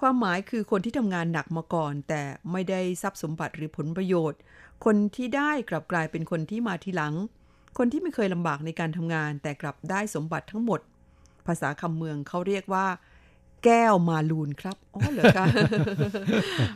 [0.00, 4.40] ความหมายคือคนที่ทำงานหนักมาก่อน แต่ไม่ได้ทรัพย์สมบัติหรือผลประโยชน์
[4.84, 7.14] คนที่ได้กลับกลายเป็นคนที่มาทีหลัง
[7.78, 10.80] คนที่ไม่เคยลำบากในการทำงานแต่กลับได้สมบัติทั้งหมด
[11.46, 12.86] ภาษาคำเมืองเขาเรียกว่า
[13.64, 15.46] แก้วมาลูนครับอ๋อเหรอคะ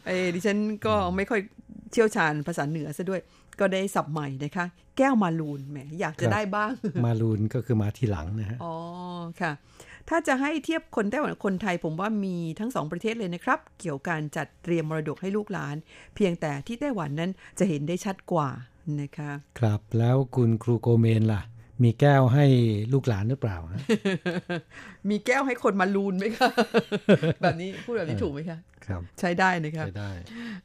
[0.06, 1.40] เออดิฉันก็ไม่ค่อย
[1.92, 3.20] เชี่ยวชาญภาษาเหนือซะด้วย
[3.60, 4.66] ก็ได้สับใหม่นะคะ
[4.98, 6.72] แก้วมาลูนแหมอยากจะได้บ้าง
[7.04, 8.74] มาลูนก็คือมาทีหลังนะฮะอ๋อ
[9.40, 9.52] ค่ะ
[10.08, 15.76] ถ้าจะให้เทียบคนไต้หวันกับคนไทยผมว่ามีทั้งสองประเทศเลยนะครับ เกี่ยวกับการจัดเตรียมมรดกให้ลูกหลาน
[16.14, 18.48] เพียงแต่ที่ไต้หวันนั้นจะเห็นได้ชัดกว่า
[19.00, 21.42] นะคะครับแล้วคุณครูโกเมนล่ะ
[21.84, 22.46] มีแก้วให้
[22.92, 23.80] ลูกหลานหรือเปล่าฮะ
[25.10, 26.50] มีแก้วให้คนมาลูนไหมคะ
[27.42, 30.10] แบบนี้พูดแบบนี้ถูกไหมคะครับ ใช้ได้นะคะใช้ได้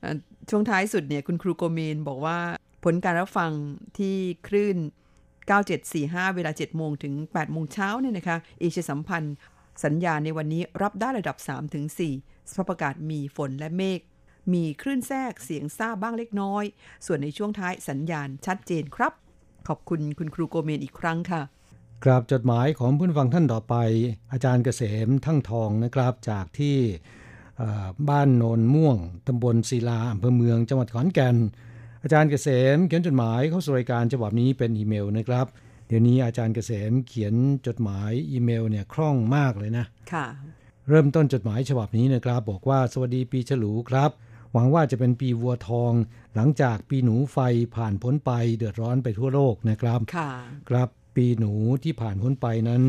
[0.03, 0.15] อ่า
[0.49, 2.38] ช่วงท้ายสุดเนี่ยคุณครูโกเมนบอกว่า
[2.84, 3.51] ผลการรับฟัง
[3.97, 4.15] ที่
[4.47, 4.77] คลื่น
[5.57, 9.36] 9745 เวลา 7 โมงถึง 8 โมงเช้าเนี่ยนะคะเอเชียสัมพันธ์
[9.84, 11.86] สัญญาณในวันนี้รับได้ระดับ3ถึง
[12.17, 13.99] 4สภาพอากาศมีฝนและเมฆ
[14.54, 16.63] มีคลื่นแทรกเสียงซ่าบ้างเล็กน้อย
[17.06, 19.13] ส่วนในช่วงท้ายสัญญาณชัดเจนครับ
[19.67, 21.41] ขอบคุณคุณครูโกเมนอีกครั้งค่ะ
[22.04, 23.75] กราบจดหมายของผู้ฟังท่านต่อไป
[24.32, 26.77] อาจารย์เกษมทั้งทองนะครับจากที่
[27.58, 31.38] เอ่อบ้านโนนม่วงตำบลศิลาอำเภอเมืองจังหวัดขอนแก่น
[32.04, 35.47] อาจารย์เกษมเขียนจดหมายเข้าสู่รายการฉบับนี้เป็นอีเมลนะครับ
[35.88, 37.34] เดี๋ยวนี้อาจารย์เกษมเขียน
[37.67, 40.27] จดหมายอีเมลเนี่ยคล่องมากเลยนะค่ะ
[40.89, 44.12] เริ่มต้นจดหมายฉบับนี้นะครับ บอกว่าสวัสดีปีฉลูครับ
[44.53, 45.93] หวังว่าจะเป็นปีวัวทอง
[46.35, 47.37] หลังจากปีหนูไฟ
[47.75, 50.31] ผ่านพ้นไปเดือดร้อนไปทั่วโลกนะครับค่ะ
[50.69, 52.83] ครับปีหนูที่ผ่านพ้นไปนั้น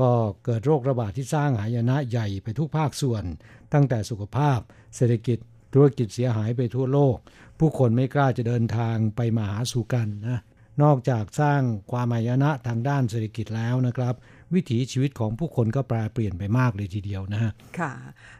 [0.00, 0.10] ก็
[0.44, 3.24] เกิดโรคระบาดที่สร้างหายนะใหญ่ไปทุกภาคส่วน
[3.72, 4.58] ตั้งแต่สุขภาพ
[4.96, 5.38] เศรษฐกิจ
[5.74, 7.16] ธุรกิจเสียหายไปทั่วโลก
[7.58, 10.40] ผู้คนไม่กล้าจะเดินทางไปมาหาสู่กันนะ
[10.82, 14.14] นอกจากสร้างความหายนะทางด้านเศรษฐกิจแล้วนะครับ
[14.54, 17.92] วิถีชีวิตของผู้คนก็แปรเปลี่ยนไปมากเลยทีเดียวนะฮะค่ะ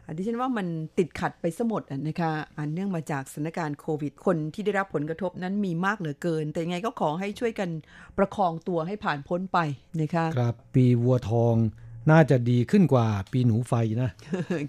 [0.05, 0.67] อันดิฉันว่ามัน
[0.97, 7.69] ติดขัดไปสมดอะนะคะอันเนื่องมาจากสถานการณ์โควิด คนที่ได้รับผลกระทบนั้นมีมากเหลือเกิน แต่ยังไงก็ขอให้ช่วยกัน
[8.17, 9.59] ประคองตัวให้ผ่านพ้นไป
[10.01, 11.55] นะคะครับปีวัวทอง
[12.11, 14.09] น่าจะดีขึ้นกว่าปีหนูไฟนะ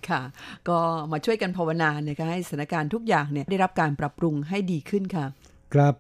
[0.09, 0.23] ค่ะ
[0.69, 0.79] ก็
[1.13, 5.27] มาช่วยกันภาวนานะคะให้สถานการณ์ทุกอย่างเนี่ยได้รับการปรับปรุงให้ดีขึ้นค่ะ
[5.75, 5.95] ครับ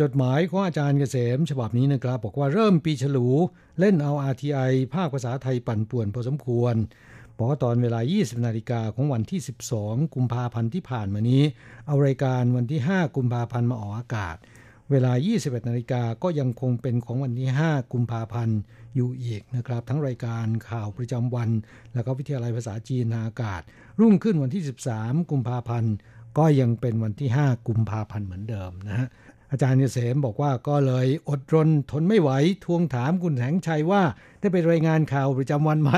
[0.00, 3.28] จดหมายของอาจารย์เกษม ฉบับนี้นะครับ บอกว่าเริ่มปีฉลู
[3.80, 6.74] เล่นเอา RTI ภาคภาษาไทยปั่นป่วนพอสมควร
[7.36, 9.40] บอกตอนเวลา 20 นาฬิกาของวันที่
[9.76, 11.42] 12 กุมภาพันธ์ที่ผ่านมานี้
[11.86, 14.36] เอารายการวันที่ 5 กุมภาพันธ์มาออกอากาศ
[14.90, 18.58] เวลา 21 นาฬิกาก็ยังคงเป็นของวันที่ 5 กุมภาพันธ์
[18.94, 21.50] อยู่อีกนะครับ ทั้งรายการข่าวประจำวัน
[21.94, 23.62] แล้วก็วิทยาลัยภาษาจีนทางอากาศ
[24.00, 24.62] รุ่งขึ้นวันที่
[24.96, 25.92] 13 กุมภาพันธ์
[26.38, 29.08] ก็ยังเป็นวันที่ 5 กุมภาพันธ์เหมือนเดิมนะฮะ
[29.50, 32.30] อาจารย์เกษมบอกว่าก็เลยอดรนทนไม่ไหว
[32.64, 34.02] ทวงถามคุณแสงชัยว่า
[34.40, 35.90] ได้ไปรายงานข่าวประจำวันไหม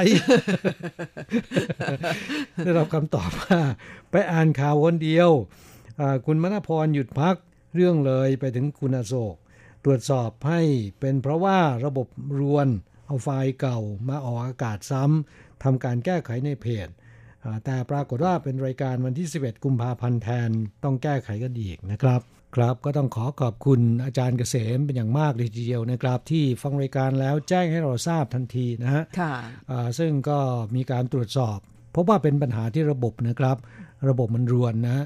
[2.63, 3.61] ได้รับคำตอบว่า
[4.11, 5.31] ไปอ่านข่าวคนเดียว
[6.27, 7.37] คุณมณพรหยุดพัก
[7.75, 9.37] เรื่องเลยไปถึงคุณอโศก
[9.85, 10.61] ตรวจสอบให้
[11.01, 12.09] เป็นเพราะว่าระบบ
[12.41, 12.69] รวน
[13.07, 16.89] เอาไฟล์เก่ามาออกอากาศซ้ำทำการแก้ไขในเพจ
[17.65, 20.51] แต่ปรากฏว่าเป็นรายการวันที่ 11 กุมภาพันธ์แทน
[20.85, 22.21] ต้องแก้ไขกันอีกนะครับ
[22.57, 29.35] ครับก็ต้องขอขอบคุณอาจารย์เกษมเป็นอย่างมากเลยทีเดียวนะครับ ที่ฟังรายการแล้วแจ้งให้เราทราบทันทีนะฮะค่ะ
[29.71, 30.39] อ่าซึ่งก็
[30.77, 31.59] มีการตรวจสอบ
[31.95, 33.57] พบว่าเป็นปัญหาที่ระบบนะครับ
[34.09, 35.05] ระบบมันรวนนะฮะ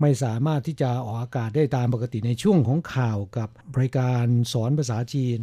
[0.00, 3.48] ไม่สามารถที่จะออกอากาศได้ตามปกติในช่วงของข่าวกับ
[3.80, 5.38] รายการสอนภาษาจีน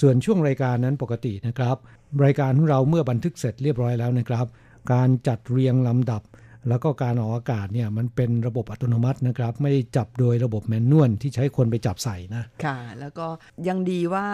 [0.00, 1.76] ส่วนช่วงรายการนั้นปกตินะครับ
[2.24, 4.46] รายการของเราเมื่อบันทึกเสร็จเรียบร้อยแล้วนะครับ
[4.92, 6.22] การจัดเรียงลำดับ
[6.68, 13.26] แล้วก็การออกอากาศเนี่ยมันเป็นระบบอัตโนมัตินะครับ ไม่ได้จับโดยระบบแมนนวลที่ใช้คนไปจับใส่นะ ค่ะ แล้วก็
[13.68, 14.26] ยังดีว่า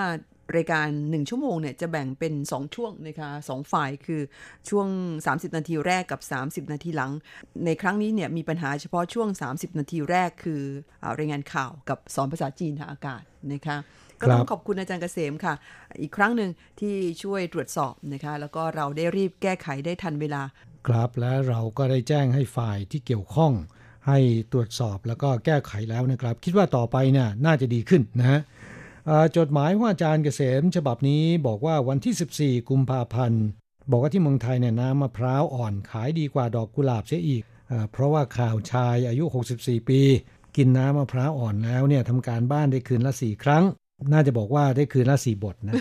[0.56, 4.20] รายการ 1 ชั่วโมงเนี่ยจะแบ่งเป็น 2 ช่วงนะคะสองฝ่ายคือ
[4.68, 4.88] ช่วง
[5.24, 6.20] 30 นาทีแรกกับ
[6.66, 7.12] 30 นาทีหลัง
[7.64, 10.62] ในครั้งนี้เนี่ยมีปัญหาเฉพาะช่วง 30 นาทีแรกคือ
[11.04, 13.76] อารายงานข่าวกับสอนภาษาจีนทางอากาศนะคะ
[14.20, 15.54] ก็ต้องครับขอบคุณอาจารย์เกษมค่ะ
[16.00, 20.42] อีกครั้งหนึ่งที่ช่วยตรวจสอบนะคะแล้วก็เราได้รีบแก้ไขได้ทันเวลา
[20.86, 23.52] ครับและเราก็ได้แจ้งให้ฝ่ายที่เกี่ยวข้อง
[24.08, 24.18] ให้
[24.52, 28.73] ตรวจสอบแล้วก็แก้ไขแล้วนะครับ คิดว่าต่อไปเนี่ยน่าจะดีขึ้นนะฮะอ่า
[29.36, 33.44] จดหมายของอาจารย์เกษมฉบับนี้บอกว่าวันที่ 14 กุมภาพันธ์
[33.90, 39.24] บอกว่าที่เมืองไทยเนี่ยน้ำมะพร้าวอ่อนขายดีกว่าดอกกุหลาบเสียอีกอเพราะว่าข่าวชายอายุ
[39.56, 40.00] 64 ปี
[40.56, 43.64] กินน้ำมะพร้าวอ่อนแล้วเนี่ยทำการบ้านได้คืนละสี่ครั้ง
[44.12, 45.74] น่าจะบอกว่าได้คืนละสี่บทนะ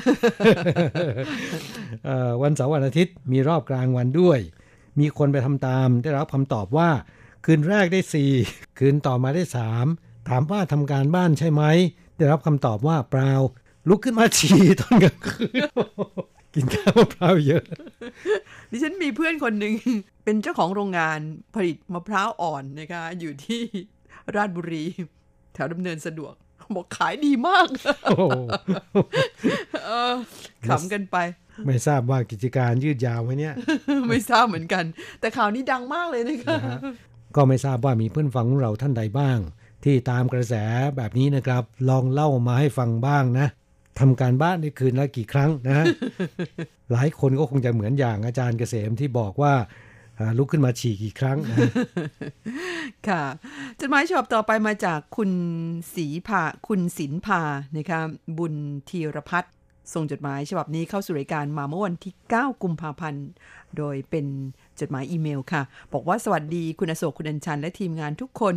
[2.42, 4.40] วันเสาร์วันอาทิตย์มีรอบกลางวันด้วย
[5.00, 6.90] มีคนไปทำตามได้รับคำตอบว่า
[7.46, 8.32] คืนแรกได้สี่
[8.80, 9.86] คืนต่อมาได้สาม
[10.30, 11.64] ถามว่าทำการบ้านใช่ไหม
[12.24, 13.32] ได้รับคำตอบว่าเปล่า
[13.90, 15.62] ลุกขึ้นมาฉี่ตอนกลางคืน
[16.54, 17.64] กินข้าวมะพร้าวเยอะ
[18.72, 19.74] ดิฉันมีเพื่อนคนหนึ่ง
[20.24, 21.20] เป็นเจ้าของโรงงาน
[21.56, 23.62] ผลิตมะพร้าวอ่อนนะคะ อยู่ที่
[24.36, 24.84] ราชบุรี
[25.54, 26.34] แถวดำเนินสะดวก
[26.76, 27.68] บอกขายดีมาก
[29.86, 30.14] เออ
[30.70, 31.18] ขำกันไป
[31.66, 33.54] ไม่ทราบว่ากิจการยืดยาวไหมเนี่ย
[34.10, 34.84] ไม่ทราบเหมือนกัน
[35.20, 36.58] แต่ข่าวนี้ดังมากเลยนะคะ
[37.36, 39.40] ก็ไม่ทราบว่ามีเพื่อนฟังของเราท่านใดบ้าง
[39.84, 40.54] ที่ตามกระแส
[40.98, 43.48] แบบนี้นะครับ ลองเล่ามาให้ฟังบ้างนะ
[44.00, 45.86] ทำการบ้านในคืนละกี่ครั้งนะ
[46.92, 49.54] หลายคนก็คงจะเหมือนอย่างอาจารย์เกษมที่บอกว่า
[50.38, 51.58] ลุกขึ้นมาฉี่กี่ครั้งนะ
[53.08, 53.24] ค่ะ
[53.80, 55.32] จดหมายฉบับต่อไปมาจากคุณ
[55.96, 57.42] ศรีภาคุณศิลภา
[57.78, 58.02] นะคะ
[58.38, 58.54] บุญ
[58.90, 59.54] ธีรพัฒน์
[59.94, 63.26] ส่งจดหมายฉบับนี้เข้าสู่รายการมาเมื่อวันที่ 9 กุมภาพันธ์
[63.78, 64.26] โดยเป็น
[64.80, 65.62] จดหมายอีเมลค่ะ
[65.94, 68.56] บอกว่าสวัสดีคุณอโศกคุณอัญชันและทีมงานทุกคน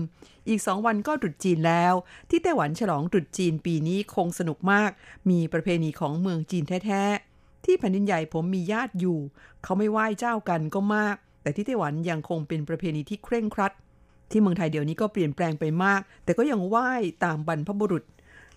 [0.48, 1.94] อีกสองวันก็ตรุษจีนแล้ว
[2.30, 4.90] ที่ไต้หวันฉลองตรุษจีนปีนี้คงสนุกมาก
[5.30, 9.18] มีประเพณีของเมืองจีนแท้ๆ ที่แผ่นดินใหญ่ผมมีญาติอยู่
[9.62, 13.72] เขาไม่ไหว้เจ้ากันก็มาก แต่ที่ไต้หวันยังคงเป็นประเพณีที่เคร่งครัด
[14.30, 16.90] ที่เมืองไทยเดี๋ยวนี้ก็เปลี่ยนแปลงไปมาก แต่ก็ยังไหว้
[17.24, 18.04] ตามบรรพบุรุษ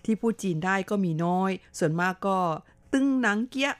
[0.04, 2.38] ที่พูดจีนได้ก็มีน้อย ส่วนมากก็
[2.92, 3.72] ตึ้งหนังเกี้ย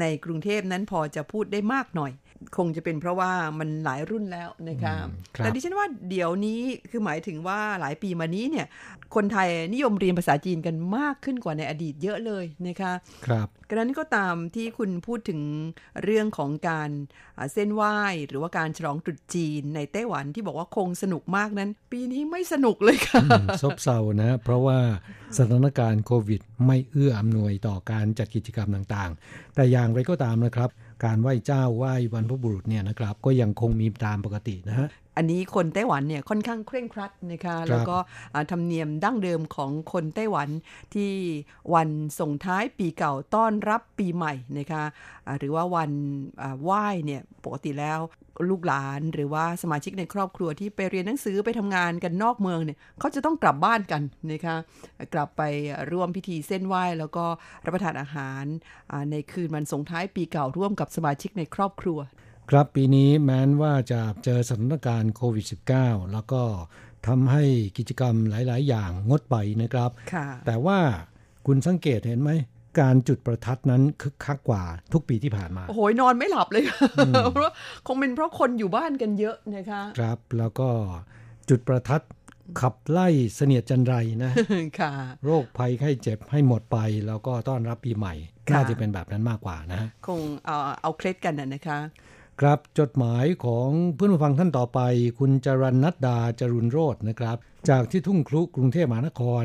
[0.00, 2.12] ในกรุงเทพนั้นพอจะพูดได้มากหน่อย
[2.56, 4.94] คงจะเป็นเพราะว่ามันหลายรุ่นแล้วนะคะ
[5.38, 8.66] แต่ดิฉันว่าเดี๋ยวนี้คือหมายถึงว่าหลายปีมานี้เนี่ย
[9.14, 12.92] คนไทยนิยมเรียนภาษาจีนกันมากขึ้นกว่าในอดีตเยอะเลยนะคะ
[13.26, 15.40] ครับกระนั้นก็ตามที่คุณพูดถึง
[16.04, 16.90] เรื่องของการ
[17.52, 23.22] เส้นไหว้หรือว่าการฉลองตรุษจีนในไต้หวันที่บอกว่าคงสนุกมากนั้น ปีนี้ไม่สนุกเลยค่ะ
[23.62, 24.78] ซบเซานะ เพราะว่า
[25.38, 30.70] สถานการณ์โควิด ไม่เอื้ออำนวยต่อการจัดกิจกรรมต่างๆ แต่อย่างไรก็ตามนะครับ
[31.04, 37.96] การไหว้เจ้าไหว้บรรพบุรุษเนี่ยนะครับก็ยังคงมีตามปกตินะฮะ อันนี้คนไต้หวันเนี่ยค่อนข้างเคร่งครัดนะคะแล้วก็
[38.50, 40.48] ธรรมเนียมดั้งเดิมของคนไต้หวัน
[40.94, 41.12] ที่
[41.74, 41.88] วัน
[42.20, 44.84] ส่งท้ายปีเก่าต้อนรับปีใหม่นะคะ
[45.38, 45.90] หรือว่าวัน
[46.62, 47.98] ไหว้เนี่ยปกติแล้ว
[48.50, 54.02] ลูกหลานหรือว่าสมาชิกในครอบครัวที่ไปเรียนหนังสือไปทำงานกันนอกเมืองเนี่ยเขาจะต้องกลับบ้านกัน
[54.32, 54.56] นะคะ
[55.14, 55.42] กลับไป
[55.92, 57.24] ร่วมพิธีเส้นไหว้ แล้วก็
[57.64, 58.44] รับประทานอาหาร
[59.10, 61.98] ในคืนวันส่งท้ายปีเก่าร่วมกับสมาชิกในครอบครัว
[62.50, 65.46] ครับปีนี้แม้นว่าจะเจอสถานการณ์โควิด
[65.78, 66.42] -19 แล้วก็
[67.06, 67.44] ทำให้
[67.78, 69.90] กิจกรรมหลาย ๆ อย่างงดไปนะครับ
[70.46, 70.78] แต่ว่า
[71.46, 72.30] คุณสังเกตเห็นไหม
[72.80, 76.62] การจุดประทัดนั้นคึกคักกว่าทุกปีที่ผ่านมา โอ้โหนอนไม่หลับเลย
[77.32, 77.52] เพราะ
[77.86, 80.68] คงเป็นเพราะคนอยู่บ้านกันเยอะนะคะ ครับแล้วก็
[81.48, 82.02] จุดประทัด
[82.60, 84.32] ขับไล่เสนียดจันไรนะ
[84.80, 84.92] ค่ะ
[85.24, 88.14] โรคภัยไข้เจ็บให้หมดไป แล้วก็ต้อนรับปีใหม่
[88.54, 91.78] น่าจะเป็นแบบนั้นมากกว่านะ คงเอาเอาเคล็ดกันนะคะ
[92.40, 94.80] ครับจดหมายของเพื่อนผู้ฟังท่านต่อไป
[95.18, 97.36] คุณจรันนัดดาจรุนโรจนะครับ
[97.68, 99.44] จากที่ทุ่งครุกรุงเทพมหานคร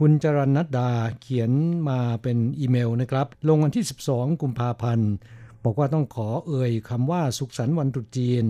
[0.00, 0.90] คุณจรันนัดดา
[1.20, 1.52] เขียน
[1.88, 5.10] มาเป็นอีเมลนะครับ ลงวันที่ 12 กุมภาพันธ์
[5.64, 8.44] บอกว่าต้องขอเอ่ยคำว่าสุขสันต์วันตรุษจีน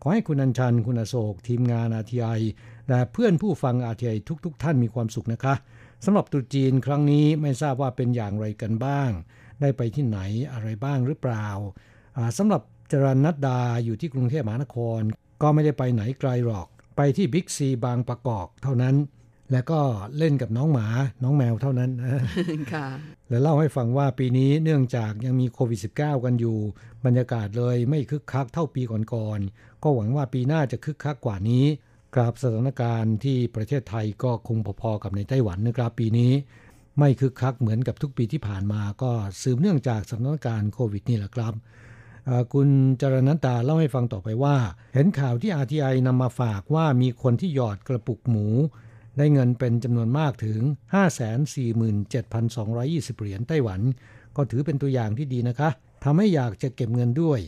[0.00, 2.28] ขอให้คุณอัญชันคุณอโศก ทีมงานอาทีไอ
[2.88, 4.12] และเพื่อนผู้ฟังอาทีไอ
[4.44, 5.54] ทุกๆทท่านมีความสุขนะคะ
[6.04, 9.10] สำหรับตรุษจีนครั้งนี้ไม่ทราบว่าเป็นอย่างไรกันบ้าง
[9.60, 10.18] ได้ไปที่ไหน
[10.52, 11.48] อะไรบ้างหรือเปล่า
[12.38, 15.00] สำหรับ จรันนัดดาอยู่ที่กรุงเทพมหานคร
[15.42, 18.96] ก็ไม่ได้ไปไหนไกลหรอก ไปที่บิ๊กซีบางประกอบเท่านั้น
[19.52, 19.80] แล้วก็
[20.18, 20.86] เล่นกับน้องหมา
[21.22, 21.90] น้องแมวเท่านั้น
[22.72, 22.86] ค่ะ
[23.28, 26.58] และเล่าให้ฟังว่าปีนี้เนื่องจากยังมีโควิด -19 กันอยู่
[27.04, 31.64] บรรยากาศเลยไม่คึกคักเท่าปีก่อนๆก็หวังว่าปีหน้าจะคึกคักกว่านี้
[32.14, 36.32] กราบสถานการณ์ที่ประเทศไทยก็คงพอๆกับในไต้หวันนะครับปีนี้
[36.98, 39.10] ไม่คึกคักเหมือนกับทุกปีที่ผ่านมาก็
[39.42, 41.54] สืบเนื่องจากสถานการณ์โควิดนี่แหละครับ
[42.52, 42.68] คุณ
[43.00, 44.56] จรนันตาเล่าให้ฟังต่อไปว่า
[44.94, 48.46] เห็นข่าวที่ RTI นำมาฝากว่ามีคนที่หยอดกระปุกหมู
[49.18, 50.60] ได้เงินเป็นจำนวนมากถึง
[51.54, 53.80] 547,220 เหรียญไต้หวัน
[54.36, 55.68] ก็ถือเป็นตัวอย่างที่ดีนะคะ
[56.04, 57.40] ทำให้อยากจะเก็บเงินด้วย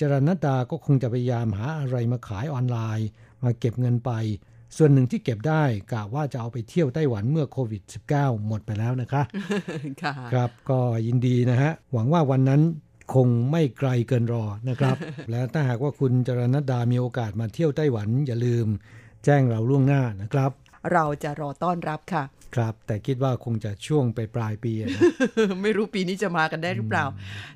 [0.00, 3.08] จรนันตาก็คงจะพยายามหาอะไรมาขายออนไลน์
[3.44, 4.10] มาเก็บเงินไป
[4.76, 7.82] ส่วนหนึ่งที่เก็บได้กะว่าจะเอาไปเที่ยวไต้หวันเมื่อโควิด
[8.14, 9.22] -19 หมดไปแล้วนะคะ
[10.32, 12.62] ครับก็ยินดีนะฮะหวังว่าวันนั้น
[13.14, 14.96] คงไม่ไกลเกินรอนะครับ
[15.30, 18.66] และถ้าหากว่าคุณจรณดามีโอกาสมาเที่ยวไต้หวันอย่าลืม
[19.24, 20.50] แจ้งเราล่วงหน้านะครับ
[20.92, 22.22] เราจะรอต้อนรับค่ะ
[22.54, 25.00] ครับ แต่คิดว่าคงจะช่วงไปปลายปีนะ
[25.62, 27.04] ไม่รู้ปีนี้จะมากันได้หรือเปล่า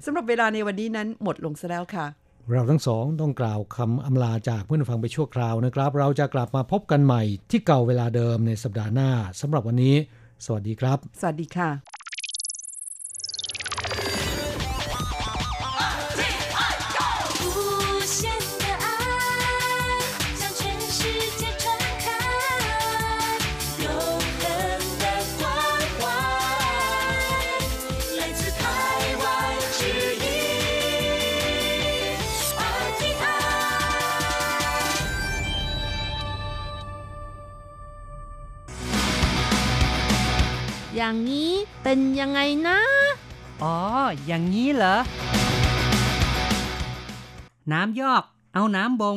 [0.05, 2.07] สำหรับเวลาในวันนี้นั้นหมดลงซะแล้วค่ะ
[2.51, 9.11] เราทั้งสองต้องกล่าวคำอำลาจากเพื่อนฟังไปชั่วคราวนะครับ เราจะกลับมาพบกันใหม่ที่เก่าเวลาเดิมในสัปดาห์หน้า
[9.41, 9.97] สำหรับวันนี้
[10.45, 11.91] สวัสดีครับ สวัสดีค่ะ
[41.12, 42.79] อย่างนี้เป็นยังไงนะ
[43.62, 43.77] อ๋อ
[44.27, 44.96] อย่างนี้เหรอ
[47.72, 48.22] น้ำยอก
[48.55, 49.16] เอาน้ำบง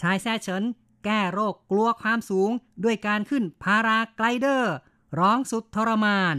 [0.00, 0.62] ชายแซ่เฉิน
[1.04, 2.50] แก้โรคกลัวความสูง
[2.84, 4.74] ด้วยการขึ้นพาราไกลเดอร์
[5.18, 6.36] ร้องสุดทรมาน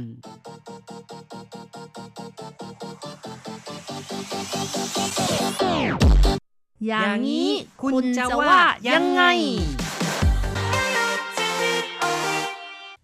[6.87, 9.23] อย่างนี้คุณคุณจะจะว่าว่ายัยังงไง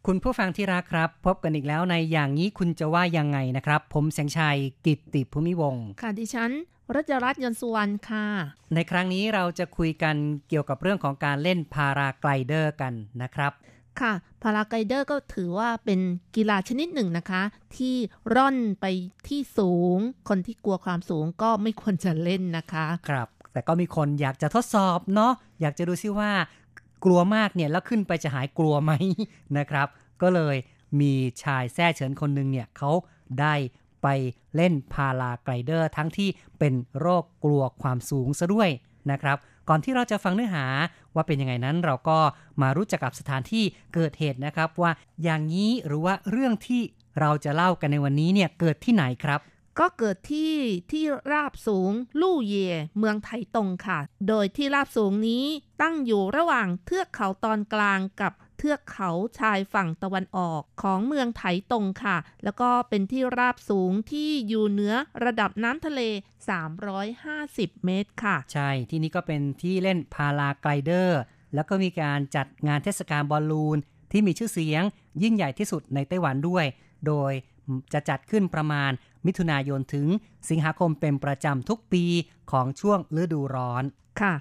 [0.08, 6.52] คุณผู้ฟังที่รักครับ พบกันอีกแล้วในอย่างนี้คุณจะว่ายังไงนะครับ ผมแสงชัยกิตติภูมิวงศ์ค่ะดิฉัน
[6.96, 8.26] รัชรัตน์ยนต์สุวรรณค่ะ
[8.74, 10.16] ในครั้งนี้เราจะคุยกัน
[10.50, 13.52] เกี่ยวกับเรื่องของการเล่นพาราไกลเดอร์กันนะครับ
[14.02, 16.00] ค่ะพาราไกลเดอร์ก็ถือว่าเป็น
[16.36, 17.42] กีฬาชนิดหนึ่งนะคะ
[17.78, 17.96] ที่
[18.36, 18.86] ร่อนไป
[19.28, 19.98] ที่สูง
[20.30, 26.32] คนที่กลัวความสูงก็ไม่ควรจะเล่นนะคะ ครับ แต่ก็มีคนอยากจะทดสอบเนาะอยากจะดูซิว่า
[27.04, 28.92] กลัวมากเนี่ยแล้วขึ้นไปจะหายกลัวไหม
[29.58, 29.88] นะครับ
[30.22, 30.56] ก็เลย
[31.02, 32.92] มีชายแท้เฉินคนหนึ่งเนี่ยเขา
[33.40, 33.56] ได้
[34.04, 34.08] ไป
[34.56, 38.70] เล่นพาราไกลเดอร์ ทั้งที่เป็นโรคกลัวความสูงซะด้วย
[39.12, 39.38] นะครับ
[39.70, 40.66] ก่อนที่เราจะฟังเนื้อหา
[41.16, 42.20] ว่าเป็นยังไงนั้นเราก็
[42.62, 44.92] มารู้จักกับสถานที่เกิดเหตุนะครับ ว่า
[45.24, 46.82] อย่างนี้หรือว่าเรื่องที่
[47.20, 49.40] เราจะเล่ากันในวันนี้เนี่ยเกิดที่ไหนครับ
[49.80, 50.54] ก็เกิดที่
[50.92, 55.46] ที่ราบสูงลู่เย่เมืองไถตงค่ะ โดยที่ราบสูงนี้
[55.82, 64.94] ตั้งอยู่ระหว่างเทือกเขาตอนกลางกับเทือกเขาชายฝั่งตะวันออกของเมืองไถตงค่ะ แล้วก็เป็นที่ราบสูงที่อยู่เหนือ
[65.26, 66.02] ระดับน้ำทะเล
[66.94, 71.20] 350 เมตรค่ะ ใช่ ที่นี่ก็เป็นที่เล่นพาราไกลเดอร์
[71.56, 73.78] แล้วก็มีการจัดงานเทศกาลบอลลูน
[74.12, 74.84] ที่มีชื่อเสียง
[75.24, 76.66] ยิ่งใหญ่ที่สุดในไต้หวันด้วย
[77.08, 77.32] โดย
[77.94, 78.92] จะจัดขึ้นประมาณ
[79.26, 80.08] มิถุนายนถึง
[80.50, 82.06] สิงหาคมเป็นประจำทุกปี
[82.52, 83.84] ของช่วงฤดูร้อน
[84.22, 84.34] ค่ะ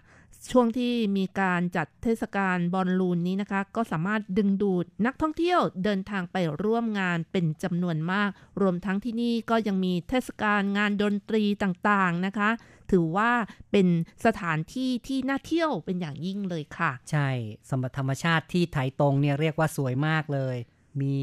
[0.51, 12.51] ช่วงที่มีการจัดเทศกาลบอลลูนนี้นะคะ ก็สามารถดึงดูดนักท่องเที่ยวเดินทางไปร่วมงานเป็นจำนวนมาก รวมทั้งที่นี่ก็ยังมีเทศกาลงานดนตรีต่างๆนะคะ
[12.91, 13.31] ถือว่า
[13.71, 13.87] เป็น
[14.25, 17.29] สถานที่ที่น่าเที่ยวเป็นอย่างยิ่งเลยค่ะ ใช่
[17.71, 20.57] สมบัติธรรมชาติที่ไถตรงเนี่ยเรียกว่าสวยมากเลย
[21.01, 21.17] มี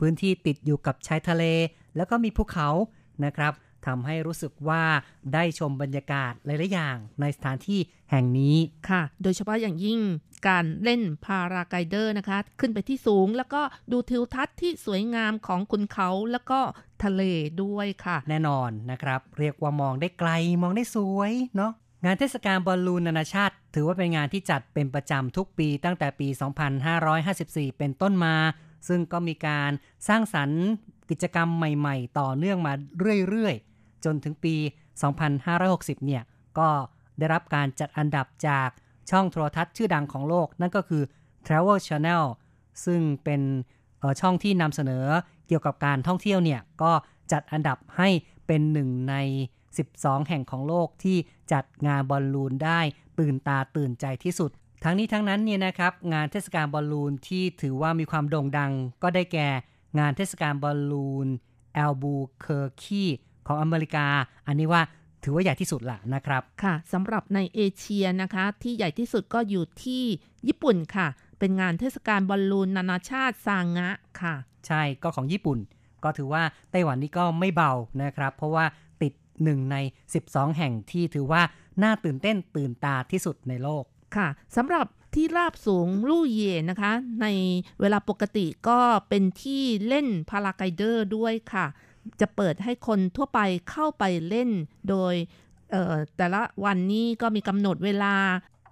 [0.00, 1.44] พื้นที่ติดอยู่กับชายทะเล
[1.96, 2.68] แล้วก็มีภูเขา
[3.24, 3.52] นะครับ
[3.86, 4.82] ทำให้รู้สึกว่า
[5.34, 8.56] ได้ชมบรรยากาศหลาย ๆ อย่างในสถานที่แห่งนี้
[8.88, 9.98] ค่ะ โดยเฉพาะอย่างยิ่ง
[10.48, 16.60] การเล่นพาราไกลเดอร์นะคะ ขึ้นไปที่สูงแล้วก็ดูทิวทัศน์ที่สวยงามของคุณเขาแล้วก็
[17.04, 17.22] ทะเล
[17.62, 20.30] ด้วยค่ะ แน่นอนนะครับ เรียกว่ามองได้ไกล
[20.62, 21.72] มองได้สวยเนาะ
[22.04, 26.28] งานเทศกาลบอลลูนนานาชาติ ถือว่าเป็นงานที่จัดเป็นประจำทุกปีตั้งแต่ปี
[26.82, 28.34] 2554 เป็นต้นมา
[28.88, 29.70] ซึ่งก็มีการ
[30.08, 30.62] สร้างสรรค์
[31.10, 32.72] กิจกรรมใหม่ๆ ต่อเนื่องมา
[33.28, 34.54] เรื่อยๆ จนถึงปี
[35.30, 36.22] 2560 เนี่ย
[36.58, 36.68] ก็
[37.18, 38.68] ได้รับการจัดอันดับจาก
[39.10, 41.02] ช่องโทรทัศน์ชื่อดังของโลก นั่นก็คือ
[41.46, 42.24] Travel Channel
[42.84, 43.42] ซึ่งเป็น
[44.20, 45.06] ช่องที่นำเสนอ
[45.48, 46.92] เกี่ยวกับการท่องเที่ยวเนี่ย ก็
[47.32, 48.08] จัดอันดับให้
[48.46, 49.14] เป็นหนึ่งใน
[49.72, 51.16] 12 แห่งของโลกที่
[51.52, 52.80] จัดงานบอลลูนได้
[53.18, 54.50] ตื่นตาตื่นใจที่สุด
[54.84, 59.48] ทั้งนี้ทั้งนั้นเนี่ยนะครับ งานเทศกาลบอลลูนที่ถือว่ามีความโด่งดังก็ได้แก่
[59.98, 61.28] งานเทศกาลบอลลูน
[61.74, 63.04] Albuquerque
[63.46, 64.06] ของอเมริกา
[64.46, 64.82] อันนี้ว่า
[65.24, 70.04] ถือว่าใหญ่ที่สุดละนะครับ ค่ะสำหรับในเอเชียนะคะ ที่ใหญ่ที่สุดก็อยู่ที่
[70.48, 71.06] ญี่ปุ่นค่ะ
[71.38, 74.34] เป็นงานเทศกาลบอลลูนนานาชาติซางะค่ะ
[74.66, 75.58] ใช่ก็ของญี่ปุ่น
[76.04, 78.64] ก็ถือว่าไต้หวันนี่ก็ไม่เบานะครับ เพราะว่า
[79.02, 79.76] ติดหนึ่งใน
[80.18, 81.42] 12 แห่งที่ถือว่า
[81.82, 83.84] น่าตื่นเต้นตื่นตาที่สุดในโลก
[84.16, 87.26] ค่ะสำหรับ ที่ราบสูงลู่เย่นะคะ ใน
[87.80, 91.66] เวลาปกติก็เป็นที่เล่นพาราไกลเดอร์ด้วยค่ะ
[92.20, 93.40] จะเปิดให้คนทั่วไป
[93.70, 94.50] เข้าไปเล่น
[94.88, 95.14] โดย
[96.16, 98.14] แต่ละวันนี้ก็มีกำหนดเวลา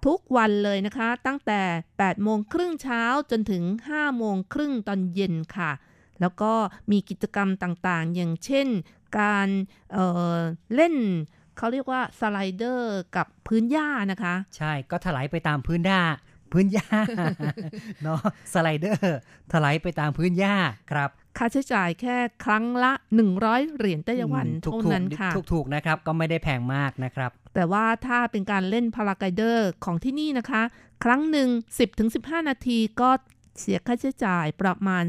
[0.05, 1.61] ทุกวันเลยนะคะ ตั้งแต่
[1.97, 5.71] 8 โมงครึ่งเช้าจนถึง 5 โมงครึ่งตอนเย็นค่ะ
[6.21, 6.53] แล้วก็
[6.91, 8.67] มีกิจกรรมต่างๆ อย่างเช่น
[9.19, 9.95] การ
[10.75, 10.95] เล่น
[11.57, 16.01] เขาเรียกว่า slider กับพื้นหญ้านะคะ ใช่ก็ไถลไปตามพื้นหญ้า
[16.53, 16.89] พื้นหญ้า
[18.03, 18.19] เนาะ
[18.53, 19.17] slider
[19.51, 20.55] ไถลไปตามพื้นหญ้า
[20.91, 22.91] ครับ ค่าใช้จ่ายแค่ครั้งละ
[23.33, 30.61] 100 เหรียญไต้หวันถูกเท่าถูกนั้นค่ะ ถูกถูกนะครับ ก็ไม่ได้แพงมากนะครับ แต่ว่าถ้าเป็นการเล่นพาราไกเดอร์ของที่นี่นะคะ
[31.03, 31.49] ครั้งหนึ่ง
[31.99, 33.09] 10-15 นาทีก็
[33.59, 35.03] เสียค่าใช้จ่ายประมาณ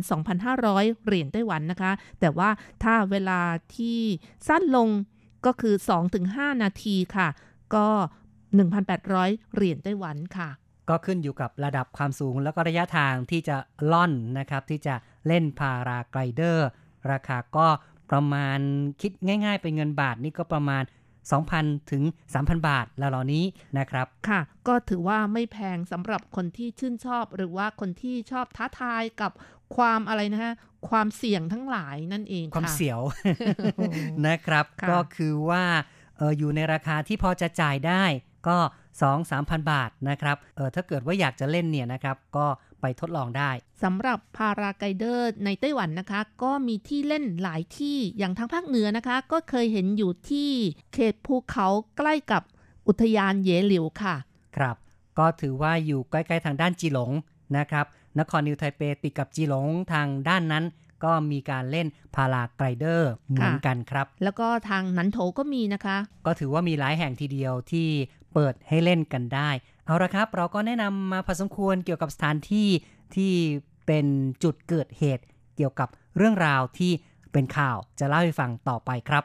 [0.51, 2.51] 2,500 เหรียญไต้หวันนะคะ แต่ว่า
[2.83, 3.41] ถ้าเวลา
[3.77, 4.01] ที่
[4.49, 4.89] สั้นลง
[5.47, 5.75] ก็คือ
[6.19, 7.29] 2-5 นาทีค่ะ
[7.75, 7.89] ก็
[8.71, 10.51] 1,800 เหรียญไต้หวันค่ะ
[10.89, 13.57] ก็ขึ้นอยู่กับระดับความสูงแล้วก็ระยะทางที่จะ
[13.93, 14.95] ล่อนนะครับ ที่จะ
[15.27, 16.69] เล่นพาราไกลเดอร์
[17.11, 17.67] ราคาก็
[18.11, 18.59] ประมาณ
[19.01, 20.83] คิดง่าย ๆ เป็นเงินบาทนี่ก็ประมาณ
[21.33, 22.03] 2,000 ถึง
[22.35, 23.45] 3,000 บาทแล้วเหล่านี้
[23.79, 29.33] นะครับ ค่ะ ก็ถือว่าไม่แพงสำหรับคนที่ชื่นชอบ หรือว่าคนที่ชอบท้าทายกับ
[29.77, 30.55] ความอะไรนะฮะ
[30.89, 33.01] ความเสี่ยงทั้งหลายนั่นเองความค่ะเสียว
[33.77, 33.85] โอ้
[34.27, 35.65] นะครับค่ะก็คือว่า
[36.17, 38.05] เอออยู่ในราคาที่พอจะจ่ายได้
[38.49, 38.59] ก็
[39.01, 42.47] 2 3 0 0 0 บาทนะครับเออถ้าเกิดว่าอยากจะเล่นเนี่ยนะครับก็
[42.81, 43.51] ไปทดลองได้
[43.83, 50.51] สำหรับพาราไกเดอร์ในไต้หวันนะคะ ก็มีที่เล่นหลายที่อย่างทางภาคเหนือนะคะ ก็เคยเห็นอยู่ที่
[50.95, 51.67] เขตภูเขา
[51.99, 52.43] ใกล้กับ
[52.89, 54.17] อุทยานเยหลิวค่ะ
[54.57, 54.77] ครับ
[55.19, 57.11] ก็ถือว่าอยู่ใกล้ๆทางด้านจีหลง
[57.57, 57.87] นะครับ
[58.19, 60.65] นครนิวไทเปติดกับจีหลงทางด้านนั้น
[61.05, 67.89] ก็มีการเล่นพาราไกลเดอร์เหมือนกันครับ แล้วก็ทางนันโถก็มีนะคะ ก็ถือว่ามีหลายแห่งทีเดียวที่
[68.35, 69.51] เปิดให้เล่นกันได้
[69.87, 72.69] เอาละครับ เราก็แนะนำมาพอสมควรเกี่ยวกับสถานที่
[73.15, 73.33] ที่
[73.87, 74.07] เป็น
[74.43, 75.25] จุดเกิดเหตุ
[75.57, 76.93] เกี่ยวกับเรื่องราวที่
[77.33, 79.25] เป็นข่าวจะเล่าให้ฟังต่อไปครับ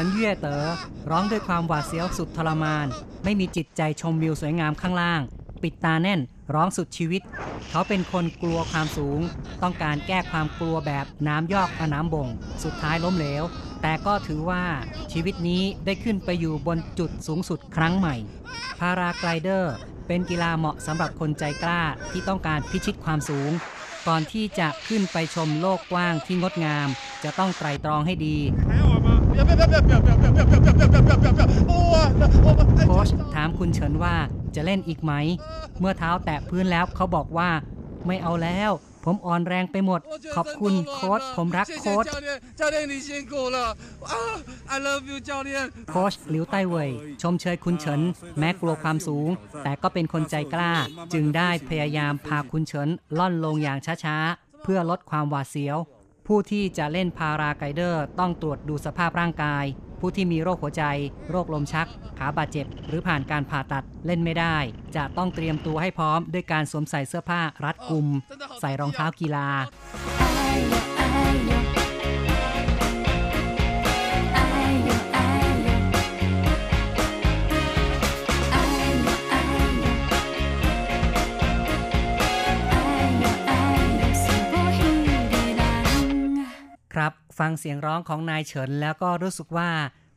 [0.00, 0.64] ฉันเย่เต๋อ
[1.10, 2.86] ร้องด้วยความหวาดเสียวสุดทรมาน
[3.24, 5.20] ไม่มีจิตใจชมวิวสวยงามข้างล่าง
[5.62, 6.20] ปิดตาแน่น
[6.54, 7.22] ร้องสุดชีวิต
[7.70, 9.20] เขาเป็นคนกลัวความสูง
[9.62, 12.28] ต้องการแก้ความกลัวแบบน้ำยอกกับน้ำบ่ง
[12.64, 13.42] สุดท้ายล้มเหลว
[13.82, 14.64] แต่ก็ถือว่า
[15.12, 18.14] ชีวิตนี้ได้ขึ้นไปอยู่บนจุดสูงสุดครั้งใหม่
[18.78, 19.74] พาราไกลเดอร์
[20.06, 23.50] เป็นกีฬาเหมาะสำหรับคนใจกล้าที่ต้องการพิชิตความสูง
[24.08, 26.88] ก่อนที่จะขึ้นไปชมโลกกว้างที่งดงาม
[27.24, 28.36] จะต้องไตรตรองให้ดี
[32.86, 34.14] โค้ชถามคุณเฉินว่า
[34.54, 35.12] จะเล่นอีกไหม
[35.80, 37.50] เมื่อเท้าแตะพื้นแล้วเขาบอกว่า
[38.06, 38.70] ไม่เอาแล้ว
[39.04, 40.00] ผมอ่อนแรงไปหมด
[40.36, 42.04] ขอบคุณโค้ชผมรักโค้ช
[45.90, 46.90] โค้ชหลิวไต้เว่ย
[47.22, 48.00] ชมเชยคุณเฉิน
[48.38, 49.28] แม้กลัวความสูง
[49.64, 50.72] แต่ก็เป็นคนใจกล้า
[51.12, 55.78] จึงได้พยายามพาคุณเฉินล่อนลงอย่างช้าๆ เพื่อลดความหวาดเสียว
[56.28, 59.64] ผู้ที่จะเล่นพาราไกเดอร์ ต้องตรวจดูสภาพร่างกาย
[60.00, 60.84] ผู้ที่มีโรคหัวใจ
[61.30, 64.56] โรคลมชัก ขาบาดเจ็บ หรือผ่านการผ่าตัดเล่นไม่ได้
[64.96, 68.06] จะต้องเตรียมตัวให้พร้อมด้วยการสวมใส่เสื้อผ้ารัดกุม
[68.60, 69.48] ใส่รองเท้ากีฬา
[87.38, 89.68] ฟังเสียงร้องของนายเฉินแล้วก็รู้สึกว่า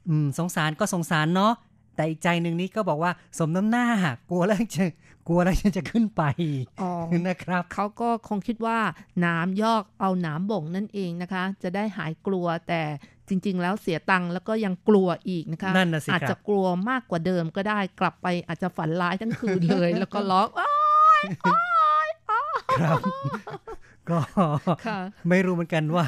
[0.08, 1.54] อืม สงสารก็สงสารเนาะ
[1.96, 3.86] แต่อีกใจหนึ่งนี้ก็บอกว่าสมน้ำหน้า
[4.30, 4.86] กลัวแล้วจะ
[5.28, 6.24] กลัวแล้วจะขึ้นไป
[6.82, 6.92] อ๋อ
[7.28, 8.80] นะครับ เขาก็คงคิดว่า
[9.26, 12.82] น้ำยอกเอาน้ำบ่งนั่นเองนะคะ จะได้หายกลัวแต่
[13.30, 20.74] จริง ๆ แล้วเสียตังค์แล้วก็ยังกลัวอีกนะคะนั่นน่ะสิครับอาจจะกลัวมากกว่าเดิมก็ได้กลับไปอาจจะฝันร้ายทั้งคืนเลย แล้วก็ร้องอ้า
[21.22, 21.24] ว
[22.80, 23.18] ครับก็
[23.50, 24.24] ค่ะ
[25.30, 26.06] ไม่รู้เหมือนกันว่า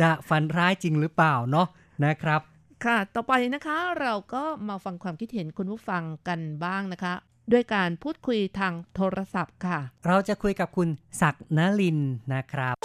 [0.00, 1.66] จะฝันร้ายจริงหรือเปล่าเนาะ
[2.04, 2.40] นะครับ
[2.84, 7.14] ค่ะ ต่อไปนะคะเราก็มาฟังความคิดเห็นคุณผู้ฟังกันบ้างนะคะ
[7.52, 10.88] ด้วยการพูดคุยทางโทรศัพท์ค่ะ เราจะคุยกับคุณ
[11.20, 11.98] ศักดิ์นลิน
[12.34, 12.76] นะครับ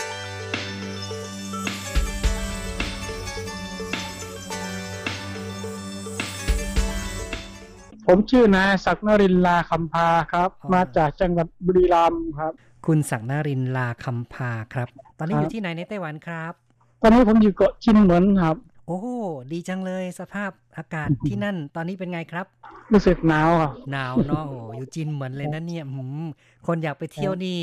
[8.07, 12.53] ผมชื่อนายศักดิ์นรินทร์ลาคำพาครับอ๋อมาจากจังหวัดบุรีรัมย์ครับ
[12.86, 16.53] คุณศักดิ์นรินทร์ลาคำพาครับ ตอนนี้ครับอยู่ที่ไหนในไต้หวันครับ
[17.01, 18.55] ตอนนี้ผมอยู่เกาะชินเหมือนครับ
[18.88, 19.07] โอ้โห
[19.51, 22.45] ดีจังเลยสภาพอากาศที่นั่น ตอนนี้เป็นไงครับ
[22.91, 26.23] รู้สึกหนาวครับหนาวเนาะโอ้โหอยู่จินเหมือนเลยนะเนี่ยหืม
[26.67, 27.59] คนอยากไปเที่ยวนี่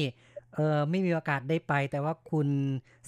[0.54, 2.48] เออไม่มีโอกาสได้ไป แต่ว่าคุณ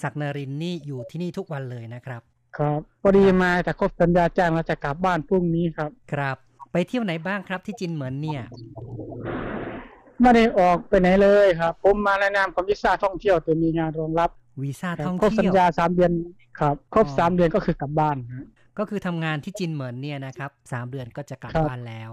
[0.02, 2.22] ศักดิ์นรินทร์นี่อยู่ที่นี่ทุกวันเลยนะครับ
[2.56, 6.36] ครับพอดีมาแต่ครบสัญญาจ้างแล้วจะกลับบ้านพรุ่งนี้ครับ ครับ
[6.72, 8.42] ไปเที่ยวไหนบ้างครับที่จินเหมือนเนี่ย
[10.22, 14.30] ไม่ได้ออกไปไหนเลยครับ ผมมาในนามของวิซ่าท่องเที่ยวแต่มีงานรองรับ
[14.62, 16.12] วีซ่าครับท่องครบสัญเที่ยวญาสามเดือน
[16.60, 18.46] ครับครบอ๋อสามเดือนก็คือกลับบ้านครับ
[18.78, 22.12] ก็คือทำงานที่จินเหมือนเนี่ยนะครับสามเดือนก็จะกลับครับบ้านแล้ว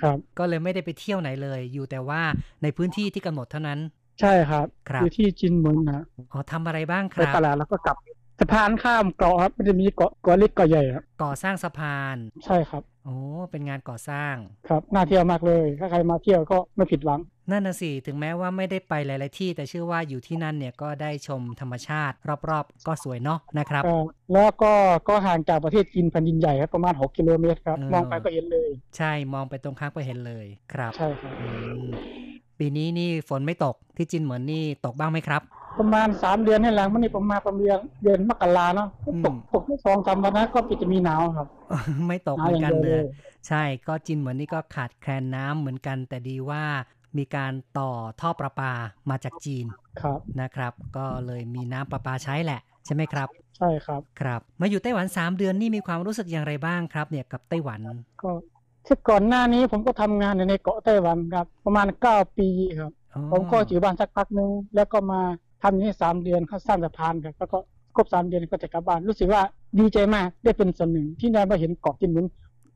[0.00, 2.22] ครับ ก็เลยไม่ได้ไปเที่ยวไหนเลย อยู่แต่ว่า
[2.62, 3.80] ในพื้นที่ที่กำหนดเท่านั้น
[4.20, 13.16] ใช่ครับ ครับอยู่ที่จินเหมือนนะอ๋อทำอะไรบ้างคไปรับตลาดแล้วก็กลับสะพานข้ามเกาะครับ มันจะมีเกาะเกาะเล็กเกาะใหญ่ครับก่อสร้างสะพานใช่ครับ โอ้
[13.50, 14.34] เป็นงานก่อสร้าง
[14.68, 17.20] ครับน่าเที่ยวมากเลย ถ้าใครมาเที่ยวก็ไม่ผิดหวัง
[17.50, 22.16] นั่นน่ะสิ ถึงแม้ว่าไม่ได้ไปหลาย ๆ ที่ แต่เชื่อว่าอยู่ที่นั่นเนี่ยก็ได้ชมธรรมชาติ
[22.50, 24.72] รอบ ๆ ก็สวยเนาะนะครับเอ่อแล้วก็
[25.08, 31.48] ก็ห่างจากประเทศจีนแผ่นดินใหญ่ครับประมาณ 6 กิโลเมตรครับเออมองไปก็เห็นเลย ใช่มองไปตรงข้ามก็เห็นเลยครับใช่ครับ อื
[31.82, 31.84] ม
[32.58, 35.42] ปีนี้นี่ฝนไม่ตกที่จินเหมือนนี่ตกบ้างไหมครับ
[35.82, 37.60] ประมาณ3เดือนนี่แหละมันนี่ประมาณประมาณ
[38.02, 41.48] เดือนมกราเนาะอืมตกตกไม่สองสามวันนะก็ปิดจะมีหนาวครับ
[42.06, 43.04] ไม่ตกหเหนาวมืออย่างนกันเดียวเลเลยย
[43.48, 46.64] ใช่ก็จินเหมือนนี่ก็ขาดแคลนน้ำเหมือนกัน แต่ดีว่า
[47.18, 48.72] มีการต่อท่อประปา
[49.10, 49.66] มาจากจีน
[50.00, 57.80] ครับนะครับ ก็เลยมีน้ำประปาใช้แหละ ใช่ไหมครับ ใช่ครับครับ มาอยู่ไต้หวัน3เดือนนี่มีความรู้สึกอย่างไรบ้างครับ เนี่ยกับไต้หวัน
[58.22, 58.30] ก็
[58.86, 62.48] ที่ก่อนหน้านี้ผมก็ทำงานอยู่ในเกาะไต้หวันครับ ประมาณ9ปี
[62.80, 65.20] ครับอ๋อผมก็อยู่บ้านสักพักหนึงแล้วก็มา
[65.62, 67.58] ทำอย่างนี้สามเดือนเขาสร้างสะพานครับแล้วก็
[67.96, 69.42] ครบสามเดือนก็จะกลับบ้านรู้สึกว่า
[69.78, 72.26] ดีใจมากได้เป็นส่วนหนึ่งที่ได้มาเห็นเกาะจินหมุน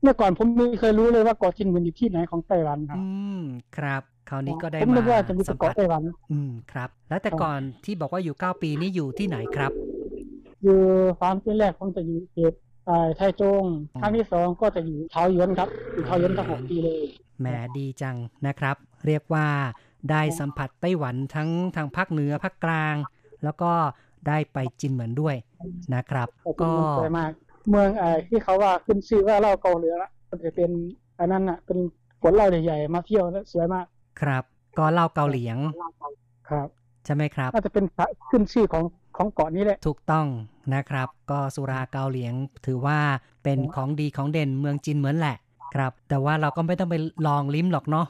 [0.01, 3.05] เมื่อก่อนผมไม่เคยรู้เลยว่าเกาะจินหมุนอยู่ที่ไหนของไต้หวันครับ อื
[3.39, 3.41] ม
[3.77, 9.71] ครับคราวนี้ก็ได้ผมมานึกว่าจะมีแต่สัมผัเกาะสไต้หวัน อืมครับ แล้วแต่ก่อนที่บอกว่าอยู่9ปีนี่อยู่ที่ไหนครับ
[10.63, 10.79] อยู่
[11.19, 12.53] ฟาร์มที่แรกผมจะอยู่เขต
[12.85, 13.63] เอ่อไทจง
[13.93, 17.03] อืมครั้งที่สองก็จะอยู่เทาหยวนครับอยู่เทาหยวนตั้งหกปีเลย
[17.39, 18.15] แหมดีจัง
[18.47, 18.75] นะครับ
[19.07, 19.47] เรียกว่า
[20.11, 22.95] ได้สัมผัสไต้หวันทั้งทางภาคเหนือภาคกลาง
[23.43, 23.71] แล้วก็
[24.27, 25.35] ได้ไปจินเหมือนด้วย
[25.95, 27.31] นะครับ ก็ก็สวยมาก
[27.69, 30.69] เมืองไอ้ที่เขาว่าขึ้นชื่อว่าเหล้าเกาเหลือละมันจะเป็น
[31.19, 31.77] อันนั้นอะ เป็น
[32.21, 33.85] ขวดเหล้าใหญ่ๆมาเที่ยวแล้วสวยมาก
[34.21, 34.43] ครับ
[34.77, 35.57] ก็เล่าเกาเหลียง
[36.49, 36.67] ครับ
[37.05, 38.83] ใช่ไหมครับน่าจะเป็นพระขึ้นชื่อของ
[39.17, 40.25] ของเกาะนี้แหละถูกต้อง
[40.75, 42.33] นะครับ ก็สุราเกาเหลียง
[42.65, 42.99] ถือว่า
[43.43, 45.35] เป็นของดีของเด่นเมืองจีนเหมือนแหละ
[45.77, 46.95] ครับ แต่ว่าเราก็ไม่ต้องไป
[47.27, 48.05] ลองลิ้มหรอกเนาะ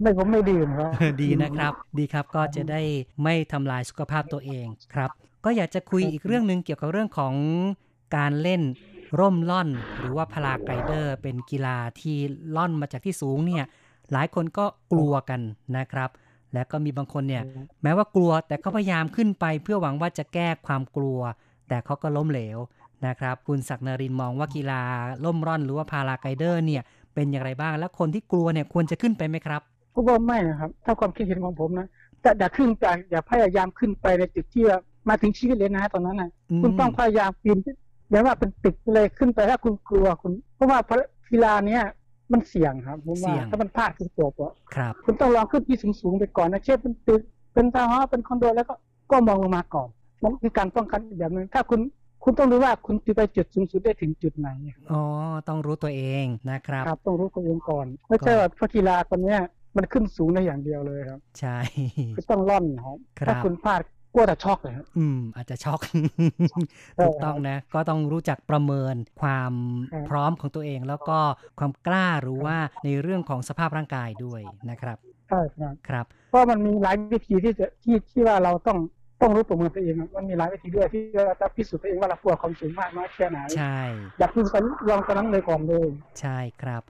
[0.00, 0.90] ไม่ผมไม่ดื่มครับ
[1.22, 2.80] ดีนะครับ ดีครับก็จะได้
[3.22, 5.10] ไม่ทำลายสุขภาพตัวเองครับ
[5.44, 7.34] ก็อยากจะคุยอีกเรื่องหนึ่งเกี่ยวกับเรื่องของ
[8.16, 8.62] การเล่น
[9.18, 12.16] ร่มล่อน หรือว่าพลาไกเดอร์ เป็นกีฬาที่
[12.56, 13.64] ล่อนมาจากที่สูงเนี่ย
[14.12, 15.40] หลายคนก็กลัวกัน
[15.76, 16.10] นะครับ
[16.52, 17.42] และก็มีบางคนเนี่ย
[17.82, 21.20] แม้ว่ากลัวแต่เขาพยายามขึ้นไปเพื่อหวังว่าจะแก้ความกลัว
[21.68, 22.58] แต่เขาก็ล้มเหลว
[23.06, 24.82] นะครับ คุณศักดิ์นรินทร์มองว่ากีฬา
[25.24, 26.82] ร่มร่อนหรือว่า paraglider เนี่ย
[27.14, 29.62] เป็นอย่างไรบ้าง และคนที่กลัวเนี่ยควรจะขึ้นไปไหมครับ
[29.94, 31.88] ก็ว่าไม่นะครับ ถ้าความคิดเห็นของผมนะ
[32.22, 37.58] แต่อย่าขึ้นไปอย่าพยายามขึ้นไปในจุดที่ว่ามาถึงชีวิตเลยนะฮะตอนนั้นนะอืมคุณต้องพยายามปีน
[38.10, 40.78] อย่างว่าเป็นตึกเลยขึ้นไปถ้าคุณกลัวคุณ เพราะว่า
[41.30, 41.82] กีฬาเนี้ย
[42.32, 47.22] มันเสี่ยงครับผมว่าถ้ามันพลาดคือจบอะครับ คุณต้องลองขึ้นที่สูงๆไปก่อนนะเช่นเป็นตึก
[47.54, 48.74] เป็นทาวน์เฮาส์เป็นคอนโดแล้วก็
[49.10, 49.88] ก็มองลงมาก่อน
[50.22, 51.80] มันคือการป้องกันอีกแบบหนึงถ้าคุณ
[52.24, 54.48] คุณต้องรู้ว่าคุณจะไปจุดสูงสุดได้ถึงจุดไหน
[54.92, 55.02] อ๋อ
[55.48, 59.40] ต้องรู้ตัวเองนะครับครับ ต้องรู้ตัวเองก่อนไม่ใช่ว่าเพราะกีฬาคนเนี้ย
[59.76, 61.58] มันขึ้นสูงได้อย่างเดียวเลยครับ ใช่
[62.16, 63.80] คือต้องล่อนครับครับถ้าคุณพลาด
[64.14, 65.80] กลัวแต่ช็อกเลยครับอืม อาจจะช็อก
[66.96, 69.52] ใช่ถูกต้องนะ ก็ต้องรู้จักประเมินความ
[69.92, 71.18] ครับพร้อมของตัวเอง แล้วก็
[71.58, 74.96] ความกล้าหรือว่าในเรื่องของสภาพร่างกายด้วยนะครับ
[75.28, 78.78] ใช่ครับครับ เพราะมันมีหลายวิธีที่จะที่ที่ว่าเราต้อง
[79.24, 83.78] ต้องรู้ประเมินตัวเองอะมันมีหลายวิธีด้วยที่เราจะพิสูจน์ตัวเองว่าเรากลัวความสูงมากน้อยแค่ไหนใช่
[84.18, 85.88] อยากพิสูจน์ลองตอนนั้นเลยก่อนเลย
[86.20, 86.82] ใช่ครับ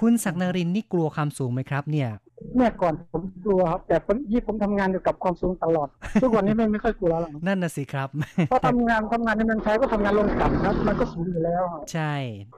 [0.00, 2.08] คุณศักดิ์นรินทร์นี่กลัวความสูงไหมครับ เนี่ย
[2.54, 5.88] เมื่อก่อนผมกลัวครับ แต่ผมยี่ผมทำงานอยู่กับความสูงตลอด
[6.22, 8.08] ทุกวันนี้ไม่ไม่ค่อยกลัวแล้วนั่นน่ะสิครับ
[8.48, 12.14] เพราะทำงานทำงานในเมืองไทยก็ทำงานลงต่ำครับ มันก็สูงอยู่แล้วครับใช่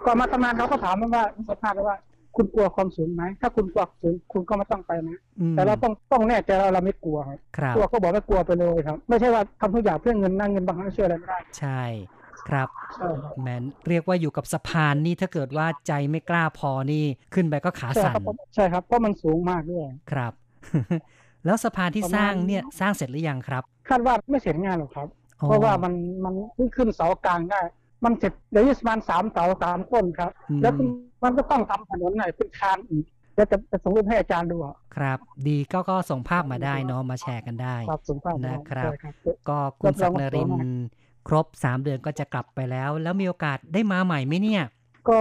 [0.06, 1.96] ก่อนมาทำงานเขาก็ถามว่าสัมภาษณ์ว่า
[2.36, 11.82] คุณกลัวความสูงไหมถ้าคุณกลัวสูงคุณก็ไม่ต้องไปนะอืมแต่เราต้องต้องแน่ใจว่าเราไม่กลัวครับครับกลัวก็บอกไม่กลัวไปเลยครับ ไม่ใช่ว่าทำทุกอย่างเพื่อเงินนั่งเงินบางครั้งช่วยอะไรไม่ได้ใช่
[12.48, 17.04] ครับใช่ครับแมนเรียกว่าอยู่กับสะพานนี่ถ้าเกิดว่าใจไม่กล้าพอนี่
[17.34, 20.32] ขึ้นไปก็ขาใช่สั่นครับผมใช่ครับเพราะมันสูงมากด้วยครับ
[21.44, 25.08] แล้วสะพานที่ประมาณสร้างเนี่ยสร้างเสร็จหรือยังครับ คาดว่าไม่เสร็จงานหรอกครับ
[25.40, 25.92] อ๋อเพราะว่ามัน
[26.24, 27.60] มันเพิ่งขึ้นเสากลางได้
[28.04, 30.72] มันเสร็จเดี๋ยวประมาณสามเสาสามต้นครับอืมแล้ว
[31.22, 33.04] มันก็ต้องทำถนนหน่อยเป็นคานอีก
[33.34, 35.18] เดี๋ยวจะจะส่งรูปให้อาจารย์ดูอะครับ
[35.48, 39.14] ดีก็ก็ส่งภาพมาได้เนาะมาแชร์กันได้ครับสูงภาพนะครับใช่ครับ
[39.48, 40.62] ก็คุณศักดิ์นรินทร์
[41.28, 44.62] ครบ3เดือนก็จะกลับไปแล้ว แล้วมีโอกาสได้มาใหม่ไหมเนี่ย
[45.08, 45.18] ก็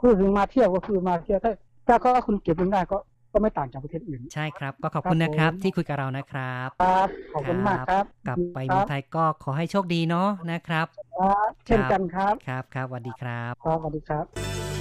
[0.00, 1.52] คือถึงมาเที่ยวก็คือมาเที่ยวถ้า
[1.88, 2.96] ถ้าก็คุณเก็บเงินได้ก็
[3.32, 10.86] ก็ไม่ต่างจากประเทศอื่น ใช่ครับ ก็ขอบคุณครับนะครับผมที่คุยกับเรานะครับครับขอบคุณมากครับ กลับไปคเมืรัอบงไทยก็ขอให้โชคดีเนาะนะครับ
[11.16, 14.73] ครับเช่นกันครับครับครับสวัสดีครับครับสวัสดีครับ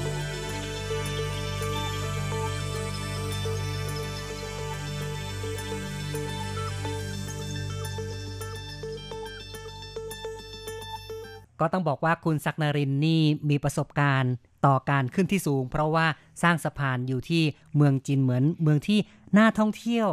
[11.63, 14.33] กก็ต้องบอกว่าคุณศักนรินทร์นี่มีประสบการณ์
[14.65, 16.05] ต่อการขึ้นที่สูง เพราะว่า
[16.43, 17.43] สร้างสะพานอยู่ที่
[17.75, 18.99] เมืองจีนเหมือนเมืองที่
[19.37, 20.09] น่าท่องเที่ยว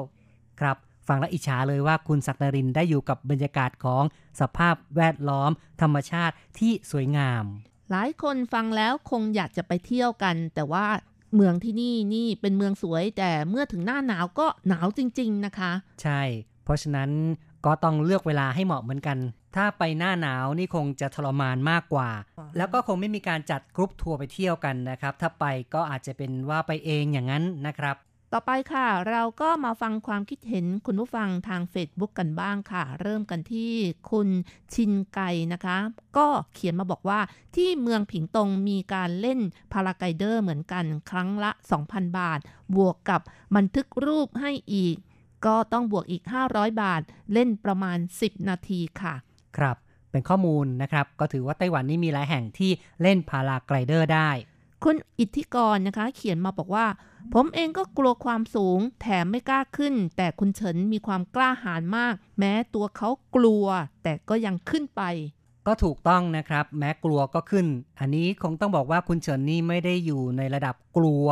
[0.60, 0.76] ครับ
[1.08, 4.02] ฟังแล้วอิจฉาเลยว่าคุณศักนรินทร์ได้อยู่กับบรรยากาศของ
[4.40, 7.44] สภาพแวดล้อม ธรรมชาติที่สวยงาม
[7.90, 10.86] หลายคนฟังแล้วคงอยากจะไปเที่ยวกัน แต่ว่า
[11.34, 15.72] เมืองที่นี่นี่เป็นเมืองสวย แต่เมื่อถึงหน้าหนาวก็หนาวจริง ๆ นะคะ
[16.02, 16.22] ใช่
[16.64, 17.10] เพราะฉะนั้น
[17.66, 19.18] ก็ต้องเลือกเวลาให้เหมาะเหมือนกัน
[19.56, 22.10] ถ้าไปหน้าหนาวนี่คงจะทรมานมากกว่า
[22.56, 25.44] แล้วก็คงไม่มีการจัดกรุ๊ปทัวร์ไปเที่ยวกันนะครับ ถ้าไป
[25.74, 27.96] ก็อาจจะเป็นว่าไปเองอย่างนั้นนะครับ
[28.34, 33.72] ต่อไปค่ะ เราก็มาฟังความคิดเห็นคุณผู้ฟังทาง Facebook กันบ้างค่ะ เริ่มกันที่
[34.10, 34.28] คุณ
[34.74, 35.76] ชินไก่นะคะ
[36.16, 37.20] ก็เขียนมาบอกว่า
[37.56, 39.40] ที่เมืองผิงตงมีการเล่น
[39.72, 41.50] พาราไกเดอร์เหมือนกันครั้งละ
[41.84, 42.38] 2,000 บาท
[42.76, 43.20] บวกกับ
[43.56, 44.96] บันทึกรูปให้อีก
[45.46, 46.22] ก็ต้องบวกอีก
[46.52, 49.14] 500 บาท เล่นประมาณ 10 นาทีค่ะ
[49.58, 49.76] ครับ
[50.10, 52.70] เป็นข้อมูลนะครับ ก็ถือว่าไต้หวันนี่มีหลายแห่งที่
[53.02, 54.30] เล่นพาราไกลเดอร์ได้
[54.84, 56.86] คุณอิทธิกรนะคะ เขียนมาบอกว่า
[57.34, 63.64] ผมเองก็กลัวความสูง แถมไม่กล้าขึ้น แต่คุณเฉินมีความกล้าหาญมาก แม้ตัวเขากลัว
[64.02, 65.02] แต่ก็ยังขึ้นไป
[65.66, 67.66] ก็ถูกต้องนะครับ แม้กลัวก็ขึ้น
[68.00, 71.26] อันนี้คงต้องบอกว่าคุณเฉินนี่ไม่ได้อยู่ในระดับกลัว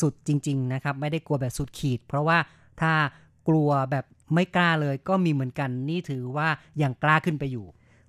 [0.00, 2.38] สุดจริง ๆ นะครับ ไม่ได้กลัวแบบสุดขีด เพราะว่า
[2.80, 2.92] ถ้า
[3.48, 4.04] กลัวแบบ
[4.34, 6.48] ไม่กล้าเลยก็มีเหมือนกันนี่ถือว่า
[6.82, 7.66] ยังกล้าขึ้นไปอยู่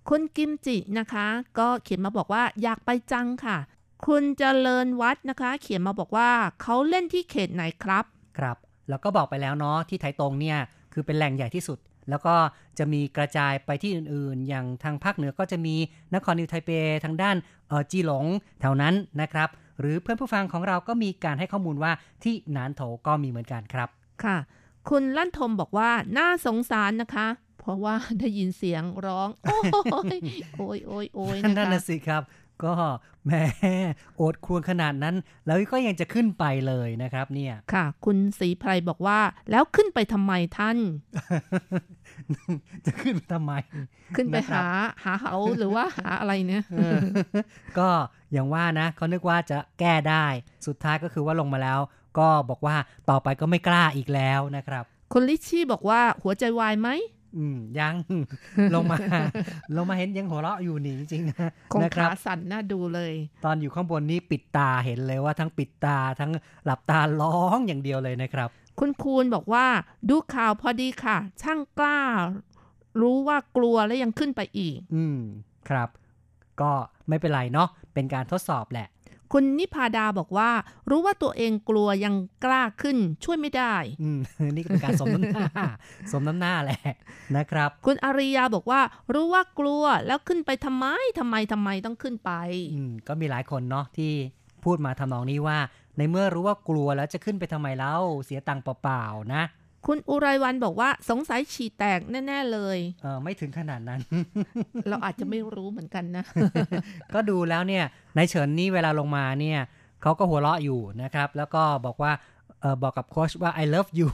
[0.09, 1.27] คุณกิมจินะคะ
[1.59, 3.57] ก็เขียนมาบอกว่าอยากไปจังค่ะ
[4.07, 6.29] คุณเจริญวัดนะคะ เขียนมาบอกว่า
[6.61, 8.05] เขาเล่นที่เขตไหนครับ
[8.37, 8.57] ครับ
[8.89, 10.57] แล้วก็บอกไปแล้วเนาะที่ไทตรงเนี่ย
[10.93, 12.35] คือเป็นแหล่งใหญ่ที่สุด แล้วก็
[12.77, 15.75] จะมีกระจายไปที่อื่นๆ อย่างทางภาคเหนือก็จะมี
[16.15, 16.69] นครนิวไทเป
[17.03, 17.35] ทางด้าน
[17.67, 18.25] เออจีหลง
[18.59, 19.49] แถวนั้นนะครับ
[19.79, 21.91] หรือเพื่อนผู้ฟังของเราก็มีการให้ข้อมูลว่า
[22.23, 23.89] ที่หนานโถก็มีเหมือนกันครับ
[24.23, 24.37] ค่ะ
[24.89, 27.27] คุณลั่นทมบอกว่าน่าสงสารนะคะ
[27.59, 30.19] เพราะว่าได้ยินเสียงร้อง โอ้ย
[30.57, 32.23] โอ้ยโอ้ยโอ้ยนั่นะนคะน่ะสิครับ
[32.63, 32.73] ก็
[33.25, 33.43] แหม่
[34.17, 35.15] โอดครวญขนาดนั้น
[35.45, 39.19] แล้วก็ยังจะขึ้นไปเลยนะครับ เนี่ย ค่ะ คุณศรีไพรบอกว่า
[39.51, 40.77] แล้วขึ้นไปทำไมท่าน
[42.85, 43.53] จะขึ้นไปทำไม
[44.15, 44.67] ขึ้นไปนะครับหา
[45.03, 46.97] หาเขาหรือว่าหาอะไรเนี่ยเออ
[47.79, 47.89] ก็
[48.31, 50.25] อย่างว่านะเขานึกว่าจะแก้ได้
[50.67, 51.79] สุดท้ายก็คือว่าลงมาแล้ว
[52.19, 52.75] ก็บอกว่า
[53.09, 54.83] ต่อไปก็ไม่กล้าอีกแล้วนะครับ
[55.13, 56.89] คุณลิชชี่บอกว่าหัวใจวายไหม
[57.37, 57.95] อืมยัง
[58.73, 58.97] ลงมา
[59.75, 63.13] ลงมาเห็นยังหัวเราะอยู่นี่จริงๆนะคงนะครัขาบสั่นน่าดูเลย
[63.45, 66.31] ตอนอยู่ข้างบนนี้ปิดตาเห็นเลยว่าทั้งปิดตาทั้ง
[66.65, 68.49] หลับตาร้องอย่างเดียวเลยนะครับ
[68.79, 69.65] คุณคูณบอกว่า
[70.09, 71.99] ดูข่าวพอดีค่ะ ช่างกล้า
[73.01, 75.19] รู้ว่ากลัวและยังขึ้นไปอีก อืม
[75.69, 75.89] ครับ
[76.61, 76.71] ก็
[77.09, 78.87] ไม่เป็นไรเนาะเป็นการทดสอบแหละ
[79.33, 80.49] คุณนิพาดาบอกว่า
[80.89, 82.15] รู้ว่าตัวเองกลัวยัง
[82.45, 84.19] กล้าขึ้นช่วยไม่ได้อืม
[84.51, 85.47] นี่ก็เป็นการสมน้ำหน้า
[86.11, 86.81] สมน้ำหน้าแหละ
[87.35, 88.81] นะครับ คุณอาริยาบอกว่า
[89.13, 90.85] รู้ว่ากลัวแล้วขึ้นไปทำไม
[91.19, 92.31] ทำไมทำไมต้องขึ้นไป
[92.73, 94.11] อืมก็มีหลายคนเนาะที่
[94.63, 95.57] พูดมาทำนองนี้ว่า
[95.97, 99.43] ในเมื่อรู้ว่ากลัวแล้วจะขึ้นไปทำไมเล่าเสียตังค์เปล่าๆนะ
[99.87, 103.99] คุณอุไรวันบอกว่าสงสัยฉี่แตกแน่ ๆ เลยเออไม่ถึงขนาดนั้น
[104.89, 106.23] เราอาจจะไม่รู้เหมือนกันนะ
[107.13, 107.83] ก็ดูแล้วเนี่ย
[108.17, 109.59] นายเฉินนี่เวลาลงมาเนี่ย
[110.01, 112.11] เขาก็หัวเราะอยู่นะครับ แล้วก็บอกว่า
[112.61, 114.09] เออบอกกับโค้ชว่า I love you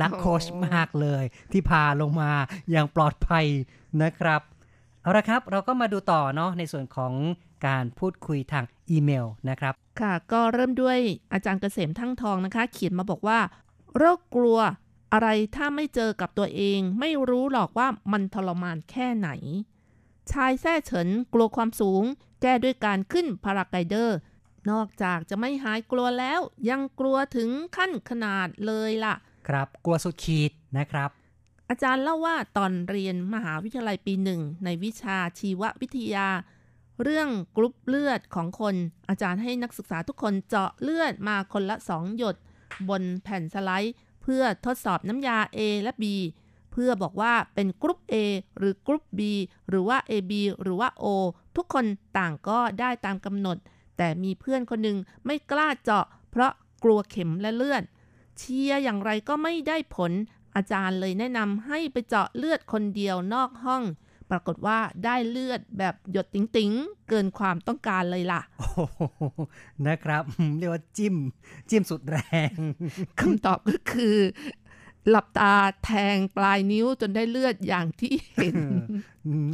[0.00, 2.30] รักโค้ชมากเลย ที่พาลงมา
[2.70, 3.46] อย่างปลอดภัย
[4.02, 4.40] นะครับ
[5.02, 7.12] เอาละครับเราก็มาดูต่อเนาะในส่วนของ
[7.66, 10.98] การพูดคุยทางอีเมลนะครับ ค่ะ ก็เริ่มด้วย
[11.32, 13.38] อาจารย์เกษมทั้งทองนะคะ เขียนมาบอกว่า
[13.96, 14.58] โรคกลัว
[15.14, 19.30] อะไรถ้าไม่เจอกับตัวเองไม่รู้หรอกว่ามันทรมานแค่ไหน
[20.30, 22.02] ชายแท้เฉินกลัวความสูง
[22.42, 24.18] แก้ด้วยการขึ้นพาราไกเดอร์
[24.70, 26.40] นอกจากจะไม่หายกลัวแล้ว
[26.70, 29.14] ยังกลัวถึงขั้นขนาดเลยล่ะ
[29.48, 31.10] ครับกลัวสุดขีดนะครับ
[31.70, 36.28] อาจารย์เล่าว่าตอนเรียนมหาวิทยาลัยปีหนึ่งในวิชาชีววิทยา
[37.02, 38.74] เรื่องกรุ๊ปเลือดของคน
[39.08, 42.36] อาจารย์ให้นักศึกษาทุกคนเจาะเลือดมาคนละสองหยด
[42.88, 43.94] บนแผ่นสไลด์
[44.26, 46.04] เพื่อทดสอบน้ำยา A และ B
[46.72, 48.14] เพื่อบอกว่าเป็นกรุ๊ป A
[48.58, 49.20] หรือกรุ๊ป B
[49.68, 51.06] หรือว่า AB หรือว่า O
[51.56, 51.84] ทุกคน
[52.18, 53.56] ต่างก็ได้ตามกำหนด
[53.96, 56.52] แต่มีเพื่อนคนหนึ่งไม่กล้าเจาะ เพราะ
[56.84, 57.82] กลัวเข็มและเลือด
[58.38, 60.12] เชียร์อย่างไรก็ไม่ได้ผล
[60.56, 63.82] อาจารย์เลยแนะนำให้ไปเจาะเลือดคนเดียวนอกห้อง
[64.30, 69.00] ปรากฏว่าได้เลือดแบบหยดติ๋งๆ เกินความต้องการเลยล่ะ โอ้โห
[69.86, 70.22] นะครับ
[70.58, 71.16] เรียกว่าจิ้ม
[71.70, 72.18] จิ้มสุดแร
[72.50, 72.52] ง
[73.20, 74.16] คำตอบก็คือ
[75.08, 75.54] หลับตา
[75.84, 78.56] แทงปลายนิ้วจนได้เลือดอย่างที่เห็น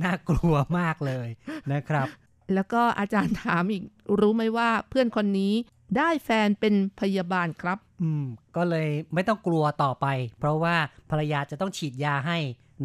[0.03, 1.29] น่ากลัวมากเลย
[1.73, 2.07] นะครับ
[2.55, 3.83] แล้วก็อาจารย์ถามอีก
[4.21, 5.55] รู้ไหมว่าเพื่อนคนนี้
[5.97, 8.25] ได้แฟนเป็นพยาบาลครับ อืม
[8.57, 10.07] ก็เลยไม่ต้องกลัวต่อไป
[10.39, 10.77] เพราะว่า
[11.11, 12.39] ภรรยาจะต้องฉีดยาให้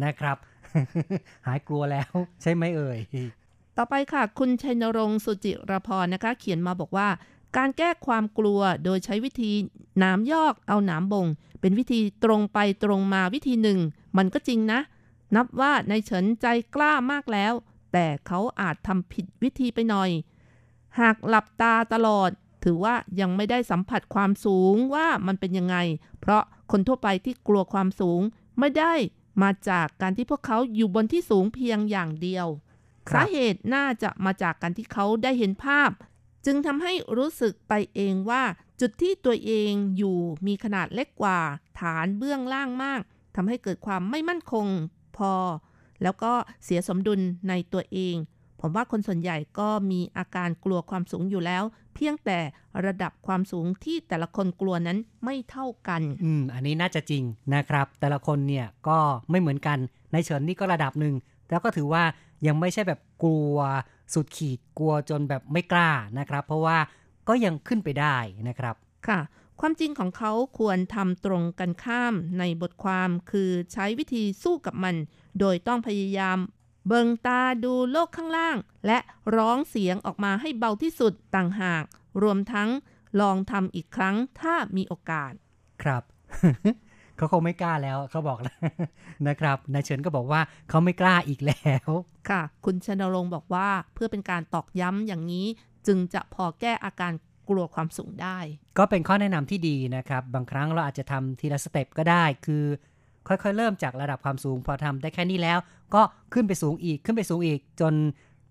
[0.04, 0.36] นะครับ
[1.46, 2.12] หายกลัวแล้ว
[2.42, 2.98] ใช่ไหมเอ่ย
[3.76, 7.08] ต่อไปค่ะ คุณชัยนรงค์สุจิรพรนะคะ เขียนมาบอกว่า
[7.56, 9.50] การแก้ความกลัวโดยใช้วิธี
[9.98, 11.26] หนามยอกเอาหนามบง
[11.60, 13.78] เป็นวิธีตรงไปตรงมาวิธีหนึ่ง
[14.16, 14.80] มันก็จริงนะ
[15.36, 17.52] นับว่าในเฉินใจกล้ามากแล้ว
[17.92, 20.10] แต่เขาอาจทำผิดวิธีไปหน่อย
[21.00, 22.30] หากหลับตาตลอด
[22.64, 25.76] ถือว่ายังไม่ได้สัมผัสความสูงว่ามันเป็นยังไง
[26.20, 28.20] เพราะคนทั่วไปที่กลัวความสูง
[28.58, 28.94] ไม่ได้
[29.42, 32.46] มาจากการที่พวกเขาอยู่บนที่สูงเพียงอย่างเดียว
[33.08, 35.90] ครับสาเหตุน่าจะมาจากการที่เขาได้เห็นภาพ
[36.46, 38.42] จึงทำให้รู้สึกไปเองว่า
[38.80, 41.38] จุดที่ตัวเองอยู่มีขนาดเล็กกว่า
[41.80, 43.00] ฐานเบื้องล่างมาก
[43.36, 44.66] ทำให้เกิดความไม่มั่นคง
[45.16, 45.32] พอ
[46.02, 46.32] แล้วก็
[46.64, 48.16] เสียสมดุลในตัวเอง
[48.68, 51.62] ผมว่าคนส่วนใหญ่ก็มีอาการกลัวความสูงอยู่แล้ว
[51.94, 52.38] เพียงแต่
[52.86, 57.22] ระดับความสูงที่แต่ละคนกลัวนั้นไม่เท่ากัน อืม อันนี้น่าจะจริง
[57.54, 58.98] นะครับ แต่ละคนเนี่ยก็
[59.30, 59.78] ไม่เหมือนกัน
[60.12, 61.14] ในเฉินนี่ก็ระดับหนึ่ง
[61.50, 62.04] แล้วก็ถือว่า
[62.46, 63.56] ยังไม่ใช่แบบกลัว
[64.14, 66.78] สุดขีดกลัวจนแบบไม่กล้านะครับ เพราะว่า
[67.28, 68.16] ก็ยังขึ้นไปได้
[68.48, 68.74] นะครับ
[69.08, 69.20] ค่ะ
[69.60, 74.94] ความจริงของเขาควรทำตรงกันข้ามในบทความคือใช้วิธีสู้กับมัน
[75.40, 76.38] โดยต้องพยายาม
[76.86, 78.56] เบิงตาดูโลกข้างล่าง
[78.86, 78.98] และ
[79.36, 81.84] ร้องเสียงออกมาให้เบาที่สุดต่างหาก
[82.22, 82.68] รวมทั้ง
[83.20, 85.32] ลองทำอีกครั้งถ้ามีโอกาส
[85.82, 86.02] ครับ
[87.16, 88.58] เขาคงไม่กล้าแล้วเขาบอกแล้ว
[89.28, 91.90] นะครับนายเฉินก็บอกว่าเขาไม่กล้าอีกแล้ว
[92.30, 95.46] ค่ะ คุณชนรงค์บอกว่าเพื่อเป็นการตอกย้ำอย่างนี้
[95.86, 97.12] จึงจะพอแก้อาการ
[97.48, 98.38] กลัวความสูงได้
[98.78, 102.64] ก็เป็นข้อแนะนำที่ดีนะครับ บางครั้งเราอาจจะทำทีละสเต็ปก็ได้คือ
[103.28, 105.58] ค่อยๆ เริ่มจากระดับความสูง พอทำได้แค่นี้แล้ว
[105.94, 106.02] ก็
[106.32, 107.94] ขึ้นไปสูงอีกขึ้นไปสูงอีก จน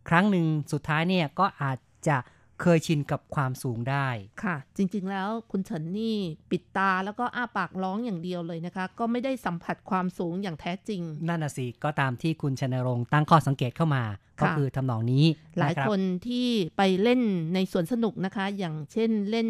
[0.09, 2.17] ครั้งหนึ่งสุดท้ายเนี่ยก็อาจจะ
[2.61, 4.07] เคยชินกับความสูงได้
[4.43, 6.17] ค่ะ จริงๆแล้วคุณเฉินนี่
[6.51, 14.03] ปิดตาแล้วก็อ้าปากร้องอย่างเดียวเลยนะคะ ก็ไม่ได้สัมผัสความสูงอย่างแท้จริง นั่นน่ะสิก็ตามที่คุณชนรงค์ตั้งข้อสังเกตเข้ามา
[14.39, 15.25] ก็ค่ะคือทำนองนี้
[15.57, 16.47] หลายะรับคนที่
[16.77, 17.21] ไปเล่น
[17.53, 19.49] ในสวนสนุกนะคะ อย่างเช่นเล่น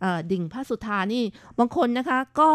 [0.00, 1.24] เอ่อดิ่งพระสุธานี่
[1.58, 2.50] บางคนนะคะก็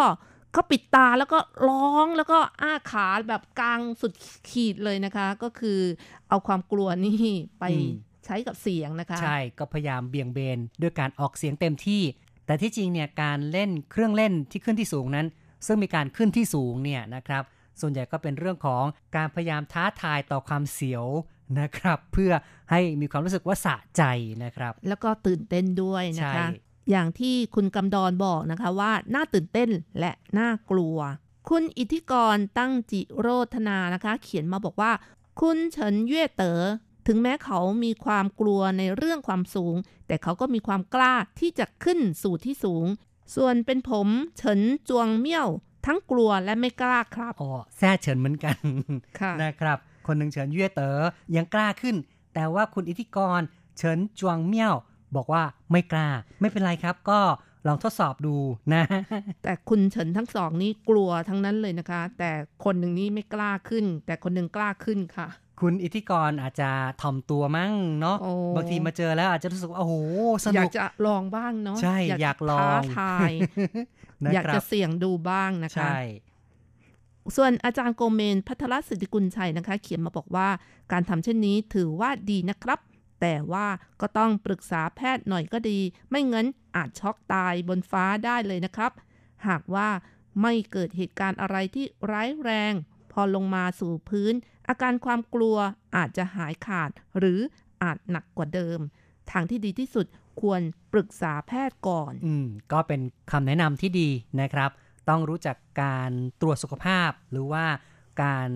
[0.55, 4.13] เขาปิดตาแล้วก็ร้องแล้วก็อ้าขาแบบกลางสุด
[4.49, 5.79] ขีดเลยนะคะ ก็คือ
[6.29, 7.19] เอาความกลัวนี่
[7.59, 7.89] ไปอืม
[8.25, 12.01] ใช้กับเสียงนะคะ ใช่ก็พยายามเบี่ยงเบนด้วยการออกเสียงเต็มที่
[12.45, 15.27] แต่ที่จริงเนี่ยการเล่นเครื่องเล่นที่ขึ้นที่สูงนั้น
[15.65, 17.43] ซึ่งมีการขึ้นที่สูงเนี่ยนะครับ
[17.81, 18.83] ส่วนใหญ่ก็เป็นเรื่องของ
[19.15, 21.05] การพยายามท้าทายต่อความเสียว
[21.59, 22.31] นะครับ เพื่อ
[22.71, 24.03] ให้มีความรู้สึกว่าสะใจ
[24.43, 26.45] นะครับ แล้วก็ตื่นเต้นด้วยนะคะใช่
[26.89, 29.69] อย่างที่คุณกำดอนบอกนะคะว่าน่าตื่นเต้น
[29.99, 30.97] และน่ากลัว
[31.49, 34.91] คุณอิทธิกรตั้งจิโรธนานะคะ เขียนมาบอกว่า
[35.41, 36.61] คุณเฉินเย่เต๋อ
[37.07, 39.75] ถึงแม้เขามีความกลัวในเรื่องความสูง
[40.07, 42.86] แต่เขาก็มีความกล้าที่จะขึ้นสู่ที่สูง
[43.36, 44.07] ส่วนเป็นผม
[44.38, 45.47] เฉินจวงเมี่ยว
[45.86, 48.57] ทั้งกลัวและไม่กล้าครับอ๋อแซ่เฉินเหมือนกัน
[49.19, 49.77] ค่ะนะครับ
[50.07, 50.99] คนหนึ่งเฉินเย่เต๋อ
[51.36, 51.95] ยังกล้าขึ้น
[52.33, 53.41] แต่ว่าคุณอิทธิกร
[53.77, 54.75] เฉินจวงเมี่ยว
[55.18, 56.07] บอกว่าไม่กล้า
[56.41, 57.20] ไม่เป็นไรครับ ก็
[57.68, 58.36] ลองทดสอบดู
[58.74, 58.84] นะ
[59.43, 62.32] แต่คุณเฉินทั้งสองนี่กลัวทั้งนั้นเลยนะคะ แต่
[62.63, 65.28] คนหนึ่งนี่ไม่กล้าขึ้น แต่คนหนึ่งกล้าขึ้นค่ะ
[65.61, 66.70] คุณอิทธิกรอาจจะ
[67.01, 69.95] ถ่อมตัวมั้งเนาะโอ้บางทีมาเจอแล้วอาจจะรู้สึกว่าโอ้โห
[70.43, 73.32] สอยานุกกจะลองบ้างเนาะใช่อยากลองท้าทาย
[74.24, 75.99] นะอยากครัจะบเสี่ยงดูบ้างนะคะใช่
[77.36, 80.47] ส่วนอาจารย์โกเมนพัทรสิทธิกุลชัยนะคะ เขียนมาบอกว่า
[80.91, 82.80] การทำเช่นนี้ถือว่าดีนะครับ
[83.22, 83.68] แต่ว่า
[84.01, 88.91] ก็ต้องปรึกษาแพทย์หน่อยก็ดี ไม่งั้นอาจช็อกตายบนฟ้าได้เลยนะครับ
[89.47, 89.89] หากว่า
[90.41, 92.74] ไม่เกิดเหตุการณ์อะไรที่ร้ายแรง
[93.11, 94.34] พอลงมาสู่พื้น
[94.68, 95.57] อาการความกลัว
[95.95, 97.39] อาจจะหายขาด หรือ
[97.84, 98.80] อาจหนักกว่าเดิม
[99.32, 100.05] ทางที่ดีที่สุด
[100.41, 100.61] ควร
[100.93, 103.01] ปรึกษาแพทย์ก่อน อืม ก็เป็น
[103.32, 104.09] คำแนะนำที่ดี
[104.41, 104.70] นะครับ
[105.09, 106.11] ต้องรู้จักการ
[106.41, 107.66] ตรวจสุขภาพ หรือว่า
[108.24, 108.47] การ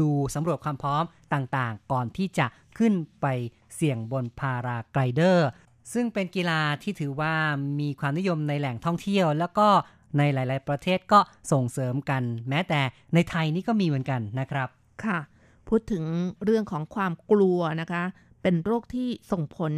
[0.00, 1.04] ดูสำรวจความพร้อม
[1.34, 2.46] ต่างๆ ก่อนที่จะ
[2.78, 3.26] ขึ้นไป
[3.74, 5.48] เสี่ยงบนพาราไกลเดอร์
[5.92, 7.34] ซึ่งเป็นกีฬาที่ถือว่า
[7.80, 9.68] มีความนิยมในแหล่งท่องเที่ยว แล้วก็
[10.18, 11.20] ในหลาย ๆ ประเทศก็
[11.52, 12.80] ส่งเสริมกัน แม้แต่
[13.14, 14.68] ในไทยนี่ก็มีเหมือนกันนะครับ
[15.04, 15.18] ค่ะ
[15.68, 16.04] พูดถึง
[16.44, 18.02] เรื่องของความกลัวนะคะ
[18.42, 19.72] เป็นโรคที่ส่งผล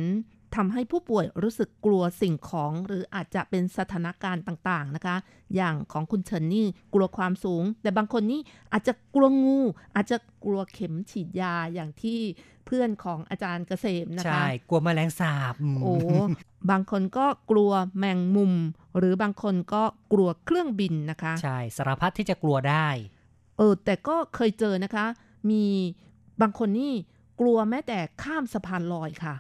[0.55, 5.17] ทำให้ผู้ป่วยรู้สึกกลัวสิ่งของหรืออาจจะเป็นสถานการณ์ต่างๆนะคะ
[5.55, 8.41] อย่างของคุณเฉินนี่กลัวความสูง แต่บางคนนี่
[8.73, 9.59] อาจจะกลัวงู
[9.95, 12.21] อาจจะกลัวเข็มฉีดยาอย่างที่
[12.67, 15.93] เพื่อนของอาจารย์เกษมนะคะ ใช่ กลัวแมลงสาบมโอ้
[16.71, 18.53] บางคนก็กลัวแมงมุม
[18.99, 19.83] หรือบางคนก็
[20.13, 22.89] กลัวเครื่องบินนะคะ ใช่ สารพัดที่จะกลัวได้
[23.59, 25.07] เออ แต่ก็เคยเจอนะคะ
[25.51, 25.65] มี
[26.41, 26.93] บางคนนี่
[27.41, 29.35] กลัวแม้แต่ข้ามสะพานลอยค่ะ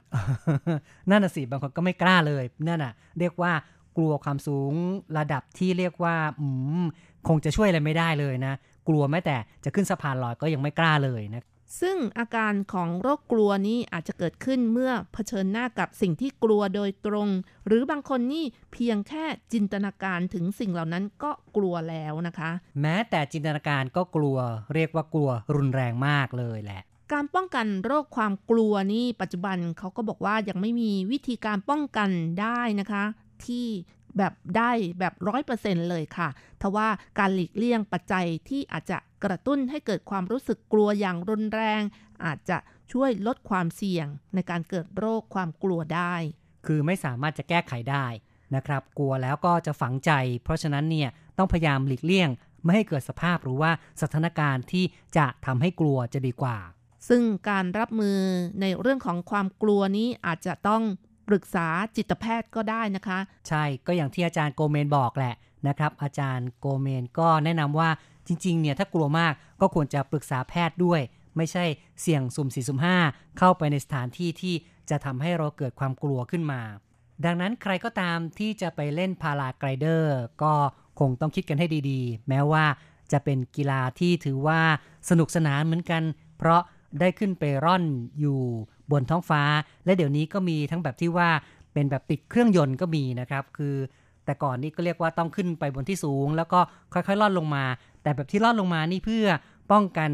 [1.10, 3.52] นั่นน่ะสิบางคนก็ไม่กล้าเลยนั่นน่ะ เรียกว่า
[3.96, 4.72] กลัวความสูง
[5.18, 6.46] ระดับที่เรียกว่าอื
[6.82, 6.84] ม
[7.28, 8.54] คงจะช่วยอะไรไม่ได้เลยนะ
[8.88, 11.44] กลัวแม้แต่จะขึ้นสะพานลอยก็ยังไม่กล้าเลยนะ
[11.80, 17.28] ซึ่งอาการของโรคกลัวนี้อาจจะเกิดขึ้นเมื่อเผชิญหน้ากับสิ่งที่กลัวโดยตรง
[17.66, 22.50] หรือบางคนนี่เพียงแค่จินตนาการถึงสิ่งเหล่านั้นก็กลัวแล้วนะคะ
[22.82, 24.36] แม้แต่จินตนาการก็กลัว
[24.74, 26.82] เรียกว่ากลัวรุนแรงมากเลยแหละ
[27.12, 33.04] การป้องกันโรคความกลัวนี่ปัจจุบันเขาก็บอกว่ายังไม่มีวิธีการป้องกันได้นะคะ
[33.46, 33.66] ที่
[34.18, 36.28] แบบได้แบบร้อยเปอร์เซ็นเลยค่ะ
[36.62, 36.88] ทว่า
[37.18, 41.82] การหลีกเลี่ยงปัจจัยที่อาจจะกระตุ้นให้เกิดความรู้สึกกลัวอย่างรุนแรง
[42.24, 42.58] อาจจะ
[42.92, 46.14] ช่วยลดความเสี่ยงในการเกิดโรคความกลัวได้
[46.66, 48.06] คือไม่สามารถจะแก้ไขได้
[48.54, 50.10] นะครับ กลัวแล้วก็จะฝังใจ
[50.44, 52.28] เพราะฉะนั้นเนี่ยต้องพยายามหลีกเลี่ยง
[52.64, 53.70] ไม่ให้เกิดสภาพหรือว่า
[54.02, 54.84] สถานการณ์ที่
[55.16, 56.56] จะทำให้กลัวจะดีกว่า
[57.08, 58.18] ซึ่งการรับมือ
[58.60, 60.82] ในเรื่องของความกลัวนี้อาจจะต้อง
[61.28, 65.34] ปรึกษาจิตแพทย์ก็ได้นะคะ ใช่ก็อย่างที่อาจารย์โกเมนบอกแหละ
[65.68, 67.90] นะครับ อาจารย์โกเมนก็แนะนำว่า
[68.26, 71.00] จริง ๆ เนี่ยถ้ากลัวมากก็ควรจะปรึกษาแพทย์ด้วย
[71.36, 71.64] ไม่ใช่
[72.00, 72.96] เสี่ยงสุ่มสี่สุ่มห้า
[73.38, 74.54] เข้าไปในสถานที่ที่
[74.90, 76.62] จะทำให้เราเกิดความกลัวขึ้นมา
[77.24, 80.52] ดังนั้นใครก็ตามที่จะไปเล่นพาราไกลเดอร์ ก็
[81.00, 82.64] คงต้องคิดกันให้ดีๆ แม้ว่า
[83.12, 84.60] จะเป็นกีฬาที่ถือว่า
[85.10, 86.02] สนุกสนานเหมือนกัน
[86.38, 86.62] เพราะ
[87.00, 87.84] ได้ขึ้นไปร่อน
[88.20, 88.38] อยู่
[88.92, 89.42] บนท้องฟ้า
[89.84, 91.28] และเดี๋ยวนี้ก็มีทั้งแบบที่ว่า
[91.72, 93.74] เป็นแบบติดเครื่องยนต์ก็มีนะครับ คือ
[94.24, 96.60] แต่ก่อนนี่ก็เรียกว่าต้องขึ้นไปบนที่สูง แล้วก็
[96.92, 97.64] ค่อยๆล่อนลงมา
[98.02, 99.26] แต่แบบที่ล่อนลงมานี่เพื่อ
[99.72, 100.10] ป้องกัน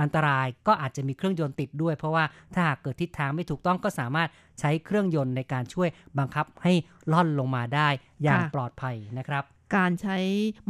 [0.00, 4.28] อันตรายก็อาจจะมีเครื่องยนต์ติดด้วย เพราะว่าถ้าหากเกิดทิศทางไม่ถูกต้องก็สามารถ
[4.60, 6.72] ใช้เครื่องยนต์ในการช่วยบังคับให้
[7.12, 7.88] ล่อนลงมาได้
[8.22, 9.44] อย่างปลอดภัยนะครับ
[9.76, 10.16] การใช้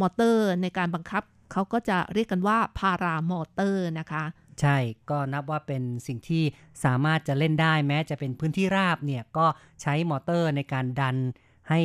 [0.00, 1.22] มอเตอร์ในการบังคับ
[1.52, 4.24] เขาก็จะเรียกกันว่าพารามอเตอร์นะคะ
[4.60, 4.76] ใช่
[5.10, 6.42] ก็นับว่าเป็นสิ่งที่
[6.84, 9.46] สามารถจะเล่นได้แม้จะเป็นพื้นที่ราบเนี่ยก็
[9.82, 11.16] ใช้มอเตอร์ในการดัน
[11.70, 11.80] ให้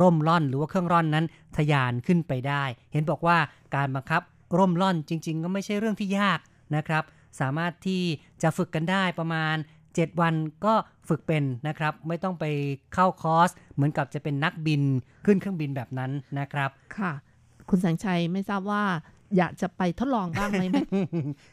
[0.00, 1.26] ร่มล่อนหรือว่าเครื่องร่อนนั้น
[1.56, 2.62] ทะยานขึ้นไปได้
[2.92, 3.38] เห็นบอกว่า
[3.76, 4.22] การบังคับ
[4.58, 6.38] ร่มล่อนจริง ๆ ก็ไม่ใช่เรื่องที่ยาก
[6.76, 7.04] นะครับ
[7.40, 8.02] สามารถที่
[8.42, 9.56] จะฝึกกันได้ประมาณ
[9.88, 10.34] 7 วัน
[10.64, 10.74] ก็
[11.08, 12.44] ฝึกเป็นนะครับ ไม่ต้องไป
[12.94, 14.82] เข้าคอร์สเหมือนกับจะเป็นนักบิน
[15.26, 17.12] ขึ้นเครื่องบินแบบนั้นนะครับ ค่ะ
[17.68, 18.84] คุณแสงชัยไม่ทราบว่า
[19.36, 20.62] อยากจะไปทดลองบ้างไหม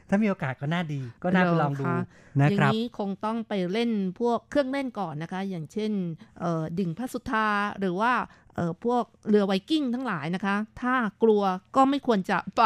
[0.09, 2.05] ถ้ามีโอกาสก็น่าดี ก็น่าไปลองดูเหรอคะ
[2.39, 5.91] นะอย่าครับงนี้คงต้องไปเล่นพวกเครื่องเล่นก่อนนะคะ อย่างเช่น
[6.39, 7.47] เอ่อดิ่งพระสุธา
[7.79, 8.11] หรือว่า
[8.55, 11.43] เอ่อพวกเรือไวกิ้งทั้งหลายนะคะ ถ้ากลัว
[11.75, 12.61] ก็ไม่ควรจะไป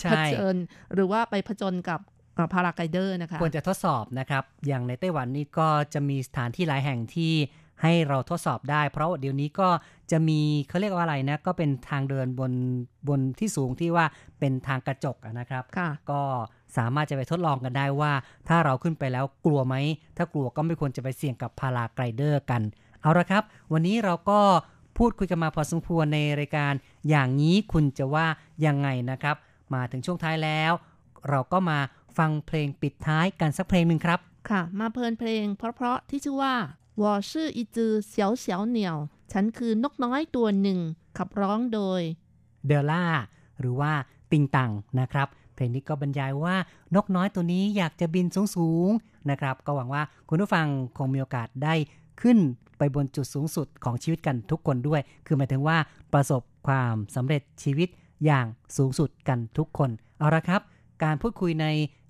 [0.00, 0.56] ใช่เผชิญ
[0.94, 2.00] หรือว่าไปผจญกับ
[2.52, 7.34] พาราไกเดอร์นะคะ ควรจะทดสอบนะครับ อย่างในไต้หวันนี่ก็จะมีสถานที่หลายแห่งที่
[7.84, 9.68] ให้เราทดสอบได้ เพราะว่าเดี๋ยวนี้ก็
[10.10, 12.52] จะมีเขาเรียกว่าอะไรนะ ก็เป็นทางเดินบน
[13.08, 14.06] บนที่สูงที่ว่า
[14.38, 16.22] เป็นทางกระจกอะนะครับค่ะก็
[16.76, 18.12] สามารถจะไปทดลองกันได้ว่า
[18.48, 19.74] ถ้าเราขึ้นไปแล้วกลัวไหม
[20.16, 22.62] ถ้ากลัวก็ไม่ควรจะไปเสี่ยงกับพาราไกลเดอร์กัน
[23.00, 24.40] เอาละครับ วันนี้เราก็
[24.98, 26.72] พูดคุยกันมาพอสมควรในรายการ
[27.08, 28.26] อย่างนี้คุณจะว่า
[28.66, 29.36] ยังไงนะครับ
[29.74, 30.72] มาถึงช่วงท้ายแล้ว
[31.28, 31.78] เราก็มา
[32.18, 34.18] ฟังเพลงปิดท้ายกันสักเพลงหนึ่งครับ
[34.50, 36.54] ค่ะ มาเพลินเพลงเพราะๆที่ชื่อว่า
[37.02, 38.96] ว่าชื่ออีจือเสียวเสียวเหนียว
[39.32, 40.78] ฉันคือนกน้อยตัวหนึ่ง
[41.18, 42.00] ขับร้องโดย
[42.66, 43.04] เดล่า
[43.60, 43.92] หรือว่า
[44.30, 44.70] ติงตัง
[45.00, 46.56] นะครับ เพลงนี้ก็บรรยายว่า
[46.94, 48.26] นกน้อยตัวนี้อยากจะบิน
[48.56, 50.66] สูงๆนะครับ ก็หวังว่าคุณผู้ฟัง
[50.96, 51.74] คงมีโอกาสได้
[52.22, 52.38] ขึ้น
[52.78, 55.76] ไปบนจุดสูงสุดของชีวิตกันทุกคนด้วย คือหมายถึงว่า
[56.12, 57.88] ประสบความสำเร็จชีวิต
[58.24, 60.60] อย่างสูงสุดกันทุกคน เอาละครับ
[61.04, 61.66] การพูดคุยใน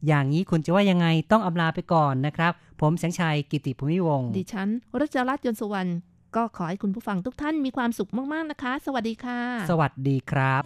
[0.07, 2.53] อย่างนี้คุณจะว่ายังไงต้องอำลาไปก่อนนะครับ
[2.85, 4.69] ผมแสงชัยกิติภูมิวงดิฉัน
[5.01, 5.91] รัชรัตน์ยนสุวรรณ
[6.37, 10.65] ก็ขอให้คุณผู้ฟังทุกท่านมีความสุขมาก ๆ นะคะ สวัสดีค่ะ สวัสดีครับ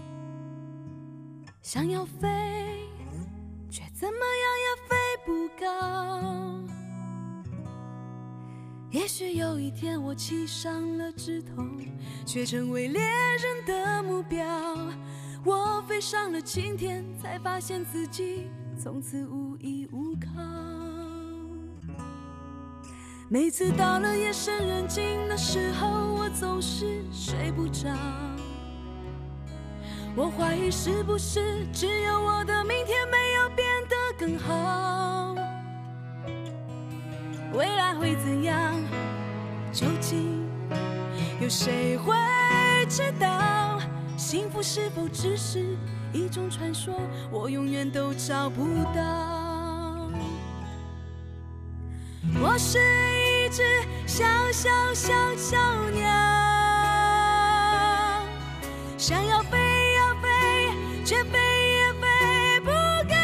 [1.70, 2.20] 想要飞
[3.74, 4.90] 却怎么样也飞
[5.26, 5.28] 不
[5.62, 5.64] 高
[8.96, 10.62] 也许有一天我栖上
[10.98, 11.50] 了枝头
[12.30, 13.00] 却成为猎
[13.44, 14.38] 人的目标
[15.44, 15.52] 我
[15.86, 18.48] 飞上了青天才发现自己
[18.82, 20.77] 从此无依无靠
[23.30, 27.90] 每次到了夜深人静的时候，我总是睡不着。
[30.16, 35.34] 我怀疑是不是只有我的明天没有变得更好？
[37.52, 38.74] 未来会怎样？
[39.74, 40.48] 究竟
[41.38, 42.14] 有谁会
[42.88, 43.78] 知道？
[44.16, 45.76] 幸福是否只是
[46.14, 46.94] 一种传说？
[47.30, 48.64] 我永远都找不
[48.94, 49.47] 到。
[52.42, 53.62] 我是一只
[54.06, 55.56] 小小小小
[55.90, 56.04] 鸟，
[58.96, 59.56] 想要飞
[59.94, 60.28] 呀飞，
[61.04, 62.70] 却飞也飞不
[63.08, 63.14] 高。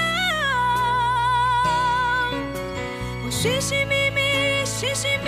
[3.24, 5.18] 我寻寻觅觅，寻寻